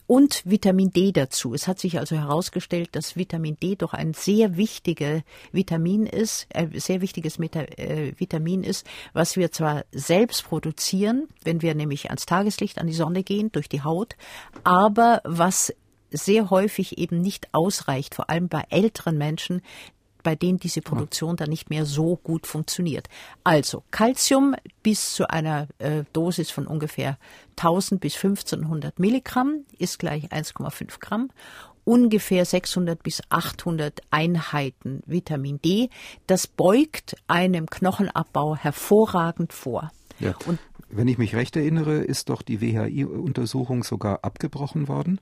[0.07, 1.55] Und Vitamin D dazu.
[1.55, 6.71] Es hat sich also herausgestellt, dass Vitamin D doch ein sehr wichtiger Vitamin ist, ein
[6.79, 12.27] sehr wichtiges Meta äh, Vitamin ist, was wir zwar selbst produzieren, wenn wir nämlich ans
[12.27, 14.15] Tageslicht, an die Sonne gehen, durch die Haut,
[14.63, 15.73] aber was
[16.11, 19.61] sehr häufig eben nicht ausreicht, vor allem bei älteren Menschen,
[20.25, 23.07] bei denen diese Produktion dann nicht mehr so gut funktioniert.
[23.43, 27.17] Also Calcium bis zu einer äh, Dosis von ungefähr
[27.57, 31.29] 1000 bis 1500 Milligramm ist gleich 1,5 Gramm.
[31.83, 35.89] Ungefähr 600 bis 800 Einheiten Vitamin D.
[36.25, 39.91] Das beugt einem Knochenabbau hervorragend vor.
[40.19, 40.33] Ja.
[40.47, 40.57] Und
[40.89, 45.19] wenn ich mich recht erinnere, ist doch die WHI-Untersuchung sogar abgebrochen worden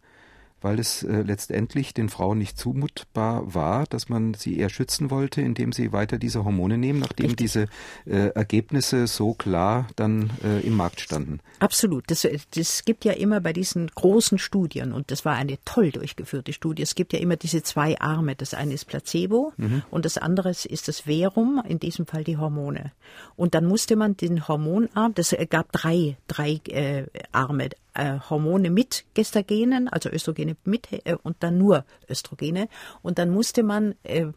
[0.63, 5.41] weil es äh, letztendlich den Frauen nicht zumutbar war, dass man sie eher schützen wollte,
[5.41, 7.51] indem sie weiter diese Hormone nehmen, nachdem Richtig.
[7.51, 7.67] diese
[8.05, 11.39] äh, Ergebnisse so klar dann äh, im Markt standen.
[11.59, 12.09] Absolut.
[12.09, 16.53] Das, das gibt ja immer bei diesen großen Studien, und das war eine toll durchgeführte
[16.53, 18.35] Studie, es gibt ja immer diese zwei Arme.
[18.35, 19.83] Das eine ist Placebo mhm.
[19.89, 22.91] und das andere ist das Verum, in diesem Fall die Hormone.
[23.35, 29.05] Und dann musste man den Hormonarm, das gab drei, drei äh, Arme äh, Hormone mit
[29.13, 32.67] Gestagenen, also Östrogene mit äh, und dann nur Östrogene.
[33.01, 34.27] Und dann musste man äh,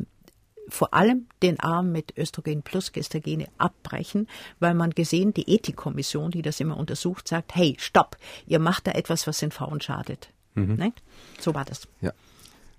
[0.68, 4.28] vor allem den Arm mit Östrogen plus Gestagene abbrechen,
[4.58, 8.92] weil man gesehen, die Ethikkommission, die das immer untersucht, sagt, hey, stopp, ihr macht da
[8.92, 10.30] etwas, was den Frauen schadet.
[10.54, 10.74] Mhm.
[10.74, 10.92] Ne?
[11.38, 11.86] So war das.
[12.00, 12.12] Ja.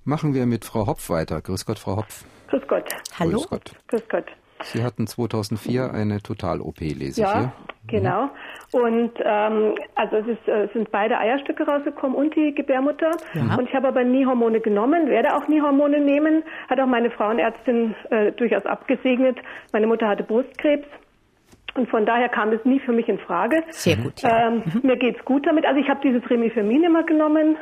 [0.04, 1.42] Machen wir mit Frau Hopf weiter.
[1.42, 2.26] Grüß Gott, Frau Hopf.
[2.48, 2.86] Grüß Gott.
[3.20, 3.40] Hallo.
[3.40, 3.72] Grüß Gott.
[3.88, 4.26] Grüß Gott.
[4.64, 7.52] Sie hatten 2004 eine Total-OP, lese ja, ich hier.
[7.88, 8.24] Genau.
[8.24, 8.30] Mhm.
[8.72, 13.12] Und ähm, also es, ist, es sind beide Eierstücke rausgekommen und die Gebärmutter.
[13.34, 13.56] Ja.
[13.56, 16.44] Und ich habe aber nie Hormone genommen, werde auch nie Hormone nehmen.
[16.70, 19.38] Hat auch meine Frauenärztin äh, durchaus abgesegnet.
[19.72, 20.88] Meine Mutter hatte Brustkrebs.
[21.76, 23.64] Und von daher kam es nie für mich in Frage.
[23.70, 24.22] Sehr gut.
[24.22, 24.48] Ja.
[24.48, 24.82] Ähm, mhm.
[24.84, 25.66] Mir geht's gut damit.
[25.66, 27.56] Also ich habe dieses Remifemin immer genommen.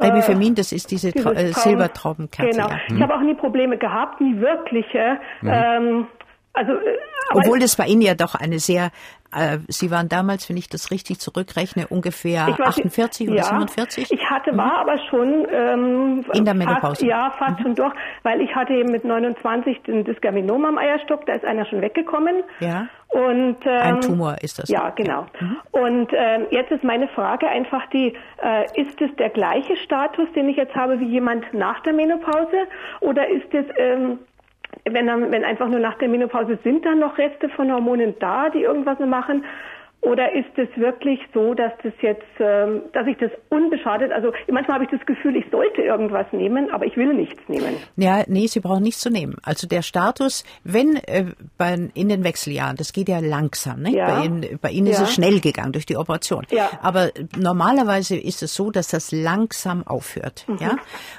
[0.00, 2.50] Remifemin, das ist diese äh, Silbertraubenkerze.
[2.50, 2.68] Genau.
[2.68, 2.78] Ja.
[2.88, 5.18] Ich habe auch nie Probleme gehabt, nie wirkliche.
[5.42, 5.50] Mhm.
[5.52, 6.06] Ähm,
[6.52, 6.98] Also, äh,
[7.32, 8.90] Obwohl das bei Ihnen ja doch eine sehr,
[9.32, 14.10] äh, Sie waren damals, wenn ich das richtig zurückrechne, ungefähr 48 oder ja, 47?
[14.10, 14.90] Ich hatte, war mhm.
[14.90, 16.80] aber schon ähm, in der Menopause.
[16.80, 17.62] Fast, ja, fast mhm.
[17.62, 17.94] schon durch,
[18.24, 22.42] weil ich hatte eben mit 29 den Dysgerminom am Eierstock, da ist einer schon weggekommen.
[22.58, 22.88] Ja.
[23.10, 24.68] Und, ähm, Ein Tumor ist das.
[24.68, 25.26] Ja, genau.
[25.40, 25.56] Mhm.
[25.72, 30.48] Und ähm, jetzt ist meine Frage einfach die, äh, ist es der gleiche Status, den
[30.48, 32.66] ich jetzt habe wie jemand nach der Menopause?
[33.00, 34.20] Oder ist es ähm,
[34.84, 38.62] wenn, wenn einfach nur nach der Menopause sind dann noch Reste von Hormonen da, die
[38.62, 39.44] irgendwas machen?
[40.02, 44.76] Oder ist es wirklich so, dass das jetzt, ähm, dass ich das unbeschadet, also manchmal
[44.76, 47.76] habe ich das Gefühl, ich sollte irgendwas nehmen, aber ich will nichts nehmen.
[47.96, 49.36] Ja, nee, Sie brauchen nichts zu nehmen.
[49.42, 51.26] Also der Status, wenn äh,
[51.58, 53.90] bei, in den Wechseljahren, das geht ja langsam, ne?
[53.90, 54.06] Ja.
[54.06, 54.94] Bei Ihnen, bei Ihnen ja.
[54.94, 56.46] ist es schnell gegangen durch die Operation.
[56.50, 56.70] Ja.
[56.80, 60.46] Aber normalerweise ist es so, dass das langsam aufhört.
[60.48, 60.56] Mhm.
[60.60, 60.76] Ja.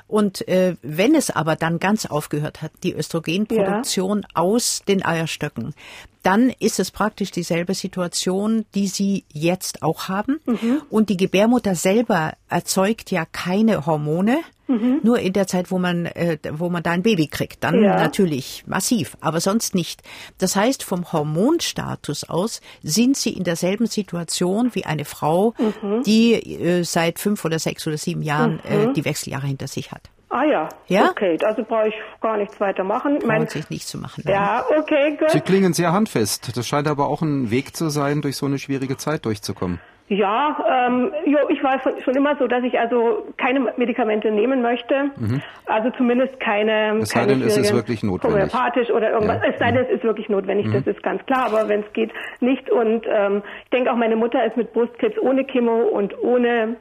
[0.07, 4.27] Und äh, wenn es aber dann ganz aufgehört hat, die Östrogenproduktion ja.
[4.33, 5.75] aus den Eierstöcken,
[6.23, 10.39] dann ist es praktisch dieselbe Situation, die Sie jetzt auch haben.
[10.45, 10.81] Mhm.
[10.89, 14.39] Und die Gebärmutter selber erzeugt ja keine Hormone.
[14.67, 15.01] Mhm.
[15.03, 17.97] Nur in der Zeit, wo man, äh, wo man da ein Baby kriegt, dann ja.
[17.97, 20.01] natürlich massiv, aber sonst nicht.
[20.37, 26.03] Das heißt, vom Hormonstatus aus sind sie in derselben Situation wie eine Frau, mhm.
[26.03, 28.93] die äh, seit fünf oder sechs oder sieben Jahren äh, mhm.
[28.93, 30.09] die Wechseljahre hinter sich hat.
[30.31, 31.09] Ah ja, ja?
[31.09, 33.15] okay, also brauche ich gar nichts weiter machen.
[33.15, 34.23] Braucht mein, sich nicht zu machen.
[34.25, 35.29] Ja, okay, gut.
[35.29, 36.55] Sie klingen sehr handfest.
[36.55, 39.81] Das scheint aber auch ein Weg zu sein, durch so eine schwierige Zeit durchzukommen.
[40.07, 45.11] Ja, ähm, jo, ich war schon immer so, dass ich also keine Medikamente nehmen möchte.
[45.15, 45.41] Mhm.
[45.65, 46.97] Also zumindest keine.
[46.97, 48.53] Es sei denn, ist es wirklich notwendig.
[48.53, 49.41] Homöopathisch oder irgendwas.
[49.41, 49.51] Ja.
[49.53, 50.73] Es sei denn, es ist wirklich notwendig, mhm.
[50.73, 51.45] das ist ganz klar.
[51.45, 52.11] Aber wenn es geht,
[52.41, 52.69] nicht.
[52.69, 56.75] Und ähm, ich denke auch, meine Mutter ist mit Brustkrebs ohne Chemo und ohne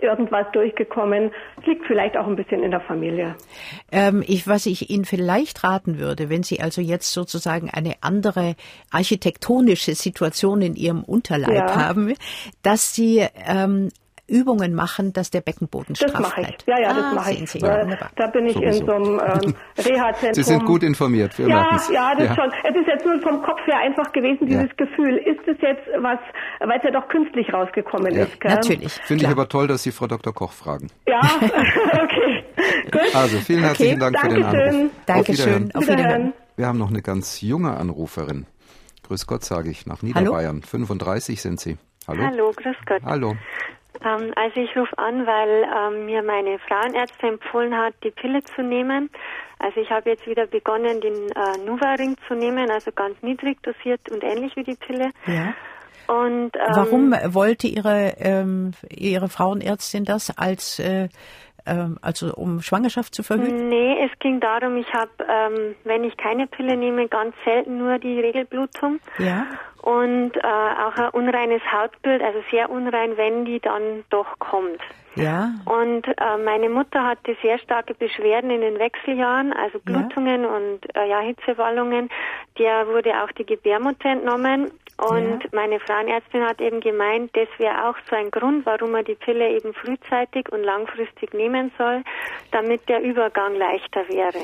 [0.00, 1.30] irgendwas durchgekommen.
[1.64, 3.34] Liegt vielleicht auch ein bisschen in der Familie.
[3.90, 8.54] Ähm, ich, was ich Ihnen vielleicht raten würde, wenn Sie also jetzt sozusagen eine andere
[8.90, 11.76] architektonische Situation in Ihrem Unterleib ja.
[11.76, 12.14] haben,
[12.62, 13.90] dass Sie ähm,
[14.28, 16.66] Übungen machen, dass der Beckenboden straff Das mache ich.
[16.66, 17.54] Ja, ja, das ah, mache ich.
[17.54, 17.84] Ja,
[18.16, 18.80] da bin ich Sowieso.
[18.80, 20.34] in so einem ähm, Reha-Zentrum.
[20.34, 21.36] Sie sind gut informiert.
[21.38, 22.34] Wir ja, ja, das ja.
[22.34, 22.52] schon.
[22.64, 24.86] Es ist jetzt nur vom Kopf her einfach gewesen, dieses ja.
[24.86, 25.16] Gefühl.
[25.18, 26.18] Ist es jetzt was,
[26.60, 28.22] weil es ja doch künstlich rausgekommen ja.
[28.22, 28.40] ist?
[28.40, 28.54] Gell?
[28.54, 28.92] Natürlich.
[28.92, 30.32] Finde ich aber toll, dass Sie Frau Dr.
[30.32, 30.88] Koch fragen.
[31.06, 32.44] Ja, okay.
[32.90, 33.14] Gut.
[33.14, 34.44] Also vielen herzlichen Dank Dankeschön.
[34.44, 34.92] für den Anruf.
[35.06, 35.74] Dankeschön.
[35.74, 35.82] Auf Wiederhören.
[35.82, 36.32] Auf Wiederhören.
[36.56, 38.46] Wir haben noch eine ganz junge Anruferin.
[39.04, 40.62] Grüß Gott, sage ich, nach Niederbayern.
[40.62, 40.66] Hallo?
[40.66, 41.76] 35 sind Sie.
[42.06, 42.22] Hallo.
[42.24, 43.02] Hallo, grüß Gott.
[43.04, 43.36] Hallo.
[44.04, 48.62] Ähm, also ich rufe an, weil ähm, mir meine Frauenärztin empfohlen hat, die Pille zu
[48.62, 49.10] nehmen.
[49.58, 54.00] Also ich habe jetzt wieder begonnen, den äh, Nuva-Ring zu nehmen, also ganz niedrig dosiert
[54.10, 55.10] und ähnlich wie die Pille.
[55.26, 55.54] Ja.
[56.08, 61.08] Und, ähm, Warum wollte Ihre, ähm, Ihre Frauenärztin das als äh,
[61.66, 63.68] ähm, also um Schwangerschaft zu verhüten?
[63.68, 67.98] Nee, es ging darum, ich habe, ähm, wenn ich keine Pille nehme, ganz selten nur
[67.98, 69.00] die Regelblutung.
[69.18, 69.46] Ja.
[69.82, 74.80] Und äh, auch ein unreines Hautbild, also sehr unrein, wenn die dann doch kommt.
[75.14, 75.50] Ja.
[75.66, 80.48] Und äh, meine Mutter hatte sehr starke Beschwerden in den Wechseljahren, also Blutungen ja.
[80.48, 82.08] und äh, ja, Hitzewallungen.
[82.58, 85.48] Der wurde auch die Gebärmutter entnommen und ja.
[85.52, 89.50] meine Frauenärztin hat eben gemeint, das wäre auch so ein Grund, warum man die Pille
[89.50, 92.02] eben frühzeitig und langfristig nehmen soll,
[92.50, 94.40] damit der Übergang leichter wäre.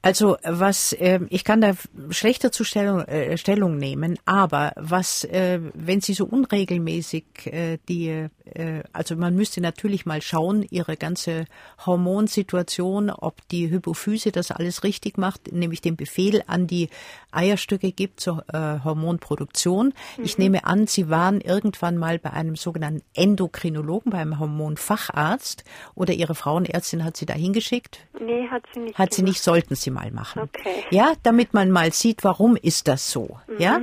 [0.00, 1.72] Also was äh, ich kann da
[2.10, 8.28] schlechter zu Stellung, äh, Stellung nehmen, aber was äh, wenn Sie so unregelmäßig äh, die
[8.54, 11.46] äh, also man müsste natürlich mal schauen ihre ganze
[11.84, 16.88] Hormonsituation, ob die Hypophyse das alles richtig macht, nämlich den Befehl an die
[17.30, 19.94] Eierstöcke gibt zur äh, Hormonproduktion.
[20.16, 20.24] Mhm.
[20.24, 26.34] Ich nehme an, Sie waren irgendwann mal bei einem sogenannten Endokrinologen, beim Hormonfacharzt oder Ihre
[26.34, 27.98] Frauenärztin hat Sie da hingeschickt?
[28.20, 28.98] Nee, hat sie nicht.
[28.98, 29.14] Hat gemacht.
[29.14, 30.42] sie nicht, sollten Sie mal machen.
[30.42, 30.84] Okay.
[30.90, 33.38] Ja, damit man mal sieht, warum ist das so.
[33.48, 33.60] Mhm.
[33.60, 33.80] Ja,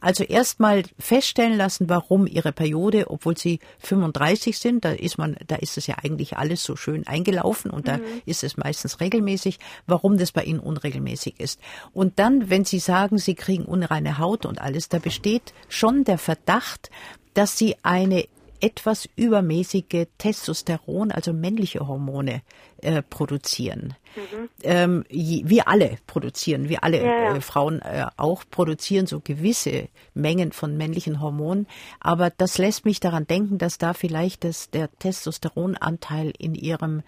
[0.00, 5.36] also erst mal feststellen lassen, warum Ihre Periode, obwohl Sie 35 sind, da ist man,
[5.46, 7.90] da ist es ja eigentlich alles so schön eingelaufen und mhm.
[7.90, 11.60] da ist es meistens regelmäßig, warum das bei Ihnen unregelmäßig ist.
[11.92, 16.18] Und dann, wenn Sie sagen, Sie kriegen unreine Haut und alles, da besteht schon der
[16.18, 16.90] Verdacht,
[17.34, 18.26] dass Sie eine
[18.60, 22.42] etwas übermäßige Testosteron, also männliche Hormone,
[22.82, 23.94] äh, produzieren.
[24.16, 24.48] Mhm.
[24.62, 27.36] Ähm, wir alle produzieren, wir alle ja, ja.
[27.36, 31.66] Äh, Frauen äh, auch produzieren so gewisse Mengen von männlichen Hormonen.
[32.00, 37.02] Aber das lässt mich daran denken, dass da vielleicht das, der Testosteronanteil in ihrem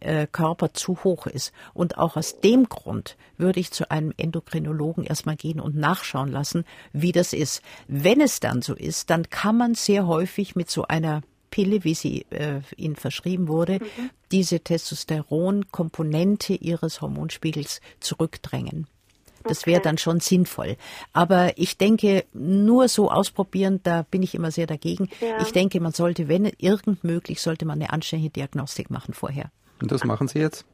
[0.00, 1.52] äh, Körper zu hoch ist.
[1.74, 6.64] Und auch aus dem Grund würde ich zu einem Endokrinologen erstmal gehen und nachschauen lassen,
[6.92, 7.62] wie das ist.
[7.88, 11.22] Wenn es dann so ist, dann kann man sehr häufig mit so einer
[11.54, 14.10] Pille, wie sie äh, ihnen verschrieben wurde, mhm.
[14.32, 18.88] diese Testosteronkomponente ihres Hormonspiegels zurückdrängen.
[19.44, 20.76] Das wäre dann schon sinnvoll.
[21.12, 25.08] Aber ich denke, nur so ausprobieren, da bin ich immer sehr dagegen.
[25.20, 25.40] Ja.
[25.42, 29.52] Ich denke, man sollte, wenn irgend möglich, sollte man eine anständige Diagnostik machen vorher.
[29.80, 30.64] Und das machen Sie jetzt?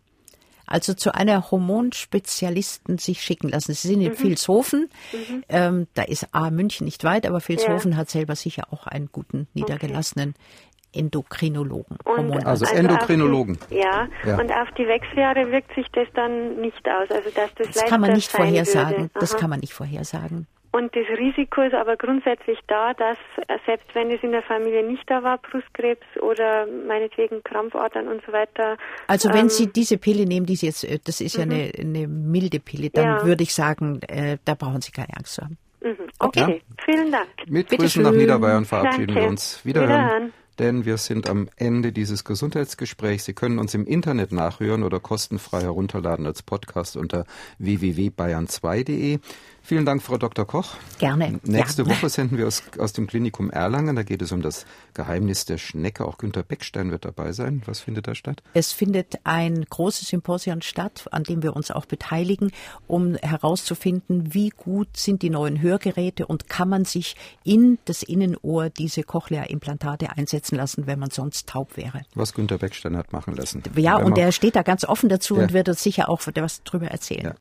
[0.71, 3.75] also zu einer Hormonspezialisten sich schicken lassen.
[3.75, 4.23] Sie sind in mhm.
[4.23, 5.45] Vilshofen, mhm.
[5.49, 7.99] Ähm, da ist A München nicht weit, aber Vilshofen ja.
[7.99, 10.70] hat selber sicher auch einen guten niedergelassenen okay.
[10.93, 11.97] Endokrinologen.
[12.05, 13.59] Und also, also Endokrinologen.
[13.71, 14.09] Die, ja.
[14.25, 17.11] ja, und auf die Wechseljahre wirkt sich das dann nicht aus.
[17.11, 19.11] Also dass das, das kann man nicht vorhersagen.
[19.15, 20.47] Das kann man nicht vorhersagen.
[20.73, 23.19] Und das Risiko ist aber grundsätzlich da, dass
[23.49, 28.23] äh, selbst wenn es in der Familie nicht da war, Brustkrebs oder meinetwegen Krampfadern und
[28.25, 28.77] so weiter.
[29.09, 31.53] Also wenn ähm, Sie diese Pille nehmen, die Sie jetzt, äh, das ist ja mhm.
[31.53, 33.25] eine, eine milde Pille, dann ja.
[33.25, 35.59] würde ich sagen, äh, da brauchen Sie keine Angst zu haben.
[35.83, 35.97] Mhm.
[36.21, 36.75] Okay, ja.
[36.85, 37.29] vielen Dank.
[37.47, 38.13] Mit Bitte Grüßen schön.
[38.13, 39.23] nach Niederbayern verabschieden Danke.
[39.23, 39.65] wir uns.
[39.65, 39.91] Wiederhören.
[39.91, 43.25] Wiederhören denn wir sind am Ende dieses Gesundheitsgesprächs.
[43.25, 47.25] Sie können uns im Internet nachhören oder kostenfrei herunterladen als Podcast unter
[47.59, 49.21] www.bayern2.de.
[49.63, 50.47] Vielen Dank, Frau Dr.
[50.47, 50.75] Koch.
[50.99, 51.39] Gerne.
[51.45, 51.89] Nächste ja.
[51.89, 53.97] Woche senden wir aus, aus dem Klinikum Erlangen.
[53.97, 56.05] Da geht es um das Geheimnis der Schnecke.
[56.05, 57.63] Auch Günter Beckstein wird dabei sein.
[57.67, 58.43] Was findet da statt?
[58.55, 62.51] Es findet ein großes Symposium statt, an dem wir uns auch beteiligen,
[62.87, 68.71] um herauszufinden, wie gut sind die neuen Hörgeräte und kann man sich in das Innenohr
[68.71, 72.03] diese Cochlea-Implantate einsetzen lassen, wenn man sonst taub wäre.
[72.15, 73.63] Was Günter Beckstein hat machen lassen.
[73.77, 75.43] Ja, und er steht da ganz offen dazu ja.
[75.43, 77.25] und wird uns sicher auch was drüber erzählen.
[77.25, 77.35] Ja.